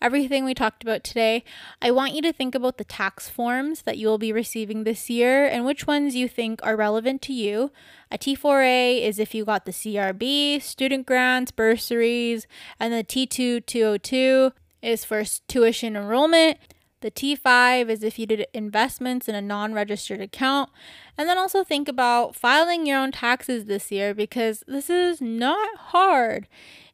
everything 0.00 0.44
we 0.44 0.54
talked 0.54 0.84
about 0.84 1.02
today, 1.02 1.42
I 1.82 1.90
want 1.90 2.14
you 2.14 2.22
to 2.22 2.32
think 2.32 2.54
about 2.54 2.78
the 2.78 2.84
tax 2.84 3.28
forms 3.28 3.82
that 3.82 3.98
you 3.98 4.06
will 4.06 4.16
be 4.16 4.32
receiving 4.32 4.84
this 4.84 5.10
year 5.10 5.44
and 5.44 5.66
which 5.66 5.84
ones 5.84 6.14
you 6.14 6.28
think 6.28 6.60
are 6.62 6.76
relevant 6.76 7.20
to 7.22 7.32
you. 7.32 7.72
A 8.12 8.16
T4A 8.16 9.02
is 9.02 9.18
if 9.18 9.34
you 9.34 9.44
got 9.44 9.66
the 9.66 9.72
CRB, 9.72 10.62
student 10.62 11.04
grants, 11.04 11.50
bursaries, 11.50 12.46
and 12.78 12.94
the 12.94 13.02
T2 13.02 13.66
202 13.66 14.52
is 14.80 15.04
for 15.04 15.24
tuition 15.48 15.96
enrollment. 15.96 16.58
The 17.00 17.10
T5 17.10 17.88
is 17.90 18.04
if 18.04 18.20
you 18.20 18.26
did 18.26 18.46
investments 18.54 19.28
in 19.28 19.34
a 19.34 19.42
non 19.42 19.72
registered 19.72 20.20
account. 20.20 20.70
And 21.16 21.28
then 21.28 21.38
also 21.38 21.64
think 21.64 21.88
about 21.88 22.36
filing 22.36 22.86
your 22.86 22.98
own 22.98 23.10
taxes 23.10 23.64
this 23.64 23.90
year 23.90 24.14
because 24.14 24.62
this 24.68 24.88
is 24.88 25.20
not 25.20 25.76
hard. 25.76 26.46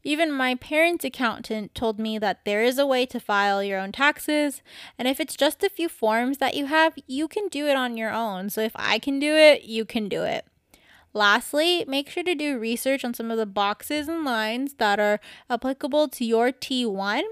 Even 0.07 0.31
my 0.31 0.55
parents' 0.55 1.05
accountant 1.05 1.75
told 1.75 1.99
me 1.99 2.19
that 2.19 2.45
there 2.45 2.63
is 2.63 2.79
a 2.79 2.87
way 2.87 3.07
to 3.07 3.19
file 3.19 3.65
your 3.65 3.79
own 3.79 3.91
taxes, 3.91 4.61
and 4.99 5.09
if 5.09 5.19
it's 5.19 5.35
just 5.35 5.65
a 5.65 5.71
few 5.71 5.89
forms 5.89 6.39
that 6.39 6.55
you 6.55 6.67
have, 6.67 6.95
you 7.07 7.27
can 7.27 7.49
do 7.49 7.67
it 7.67 7.77
on 7.77 7.97
your 7.97 8.13
own. 8.13 8.51
So 8.51 8.61
if 8.61 8.73
I 8.77 8.99
can 8.99 9.19
do 9.19 9.35
it, 9.35 9.65
you 9.65 9.87
can 9.87 10.11
do 10.11 10.23
it. 10.23 10.45
Lastly, 11.17 11.85
make 11.87 12.11
sure 12.11 12.25
to 12.25 12.35
do 12.35 12.59
research 12.59 13.05
on 13.05 13.15
some 13.15 13.31
of 13.31 13.39
the 13.39 13.47
boxes 13.47 14.09
and 14.09 14.25
lines 14.25 14.75
that 14.75 14.99
are 14.99 15.21
applicable 15.49 16.09
to 16.09 16.25
your 16.25 16.51
T1 16.51 17.23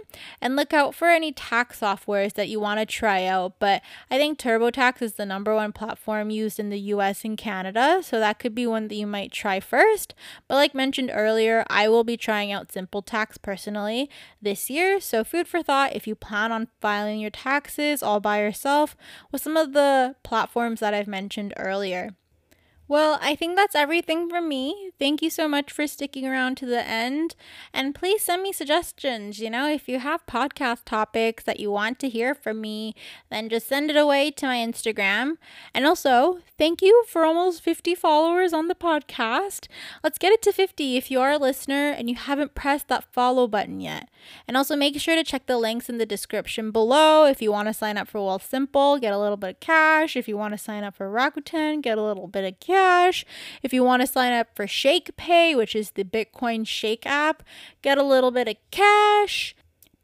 and 0.41 0.55
look 0.55 0.73
out 0.73 0.95
for 0.95 1.09
any 1.09 1.33
tax 1.33 1.81
softwares 1.81 2.35
that 2.35 2.49
you 2.49 2.61
want 2.61 2.79
to 2.79 2.87
try 2.87 3.27
out. 3.27 3.59
But 3.59 3.83
I 4.09 4.19
think 4.19 4.39
TurboTax 4.39 5.03
is 5.03 5.15
the 5.15 5.27
number 5.27 5.53
one 5.53 5.73
platform 5.73 6.31
used 6.31 6.61
in 6.61 6.71
the 6.71 6.79
US 6.79 7.25
and 7.25 7.37
Canada, 7.37 8.03
so 8.05 8.21
that 8.21 8.39
could 8.39 8.55
be 8.55 8.69
one 8.69 8.87
that 8.87 8.95
you 8.95 9.07
might 9.09 9.33
try 9.33 9.59
first. 9.59 10.15
But 10.47 10.55
like 10.55 10.77
mentioned 10.77 11.11
earlier, 11.13 11.65
I 11.69 11.89
will 11.89 12.05
be 12.05 12.17
trying 12.17 12.53
out 12.53 12.71
Simple 12.71 13.03
Tax 13.03 13.37
personally 13.37 14.09
this 14.41 14.71
year, 14.71 15.01
so 15.01 15.25
food 15.25 15.49
for 15.49 15.61
thought 15.61 15.97
if 15.97 16.07
you 16.07 16.15
plan 16.15 16.53
on 16.53 16.69
filing 16.81 17.19
your 17.19 17.31
taxes 17.31 18.01
all 18.01 18.21
by 18.21 18.41
yourself 18.41 18.97
with 19.33 19.43
some 19.43 19.57
of 19.57 19.73
the 19.73 20.15
platforms 20.23 20.79
that 20.79 20.95
I've 20.95 21.09
mentioned 21.09 21.53
earlier. 21.57 22.11
Well, 22.89 23.19
I 23.23 23.37
think 23.37 23.57
that's 23.57 23.77
everything 23.77 24.29
from 24.29 24.49
me. 24.49 24.91
Thank 24.99 25.23
you 25.23 25.31
so 25.31 25.47
much 25.49 25.73
for 25.73 25.87
sticking 25.87 26.27
around 26.27 26.57
to 26.59 26.67
the 26.67 26.87
end. 26.87 27.37
And 27.73 27.95
please 27.95 28.25
send 28.25 28.43
me 28.43 28.53
suggestions. 28.53 29.39
You 29.39 29.51
know, 29.51 29.69
if 29.69 29.89
you 29.89 30.01
have 30.01 30.27
podcast 30.27 30.85
topics 30.85 31.45
that 31.45 31.61
you 31.61 31.71
want 31.71 32.01
to 32.01 32.09
hear 32.09 32.35
from 32.35 32.61
me, 32.61 32.95
then 33.31 33.49
just 33.49 33.69
send 33.69 33.89
it 33.91 33.97
away 33.97 34.33
to 34.33 34.47
my 34.47 34.57
Instagram. 34.57 35.37
And 35.73 35.87
also, 35.87 36.41
thank 36.59 36.83
you 36.83 37.05
for 37.09 37.25
almost 37.25 37.63
50 37.63 37.95
followers 37.95 38.53
on 38.53 38.67
the 38.67 38.75
podcast. 38.75 39.69
Let's 40.03 40.19
get 40.19 40.33
it 40.33 40.43
to 40.43 40.53
50 40.53 40.97
if 40.97 41.11
you 41.11 41.21
are 41.21 41.31
a 41.31 41.39
listener 41.39 41.91
and 41.91 42.11
you 42.11 42.17
haven't 42.17 42.55
pressed 42.55 42.89
that 42.89 43.05
follow 43.13 43.47
button 43.47 43.81
yet. 43.81 44.09
And 44.49 44.57
also, 44.57 44.77
make 44.77 45.01
sure 45.01 45.15
to 45.15 45.25
check 45.25 45.47
the 45.47 45.57
links 45.57 45.89
in 45.89 45.99
the 45.99 46.07
description 46.07 46.73
below 46.73 47.27
if 47.27 47.41
you 47.41 47.53
want 47.53 47.69
to 47.69 47.75
sign 47.75 47.97
up 47.97 48.09
for 48.09 48.21
Wealth 48.21 48.49
Simple, 48.49 48.99
get 48.99 49.15
a 49.15 49.19
little 49.19 49.37
bit 49.37 49.51
of 49.51 49.61
cash. 49.61 50.17
If 50.17 50.27
you 50.27 50.37
want 50.37 50.53
to 50.53 50.59
sign 50.59 50.83
up 50.85 50.97
for 50.97 51.09
Rakuten, 51.09 51.81
get 51.81 51.97
a 51.97 52.03
little 52.03 52.27
bit 52.27 52.45
of 52.45 52.59
cash 52.61 52.72
Cash. 52.73 53.27
If 53.63 53.75
you 53.75 53.85
want 53.85 54.01
to 54.01 54.07
sign 54.07 54.33
up 54.33 54.49
for 54.57 54.67
Shake 54.67 55.15
Pay, 55.19 55.55
which 55.55 55.77
is 55.77 55.91
the 55.91 56.05
Bitcoin 56.05 56.67
Shake 56.67 57.05
app, 57.05 57.43
get 57.83 57.99
a 57.99 58.03
little 58.03 58.31
bit 58.31 58.49
of 58.49 58.57
cash. 58.71 59.55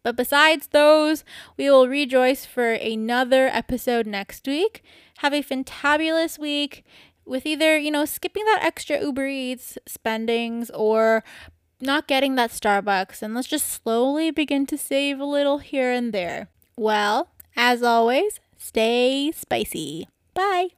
But 0.02 0.16
besides 0.16 0.68
those, 0.68 1.24
we 1.56 1.70
will 1.70 1.88
rejoice 1.88 2.44
for 2.44 2.72
another 2.72 3.48
episode 3.48 4.06
next 4.06 4.46
week. 4.46 4.82
Have 5.18 5.32
a 5.32 5.42
fantabulous 5.42 6.38
week. 6.38 6.84
with 7.28 7.46
either, 7.46 7.76
you 7.76 7.90
know, 7.90 8.04
skipping 8.04 8.44
that 8.46 8.60
extra 8.62 9.00
Uber 9.00 9.26
Eats 9.26 9.78
spendings 9.86 10.70
or 10.70 11.22
not 11.80 12.08
getting 12.08 12.34
that 12.34 12.50
Starbucks. 12.50 13.22
And 13.22 13.34
let's 13.34 13.46
just 13.46 13.68
slowly 13.68 14.30
begin 14.30 14.66
to 14.66 14.78
save 14.78 15.20
a 15.20 15.24
little 15.24 15.58
here 15.58 15.92
and 15.92 16.12
there. 16.12 16.48
Well, 16.76 17.28
as 17.54 17.82
always, 17.82 18.40
stay 18.56 19.30
spicy. 19.32 20.08
Bye. 20.34 20.77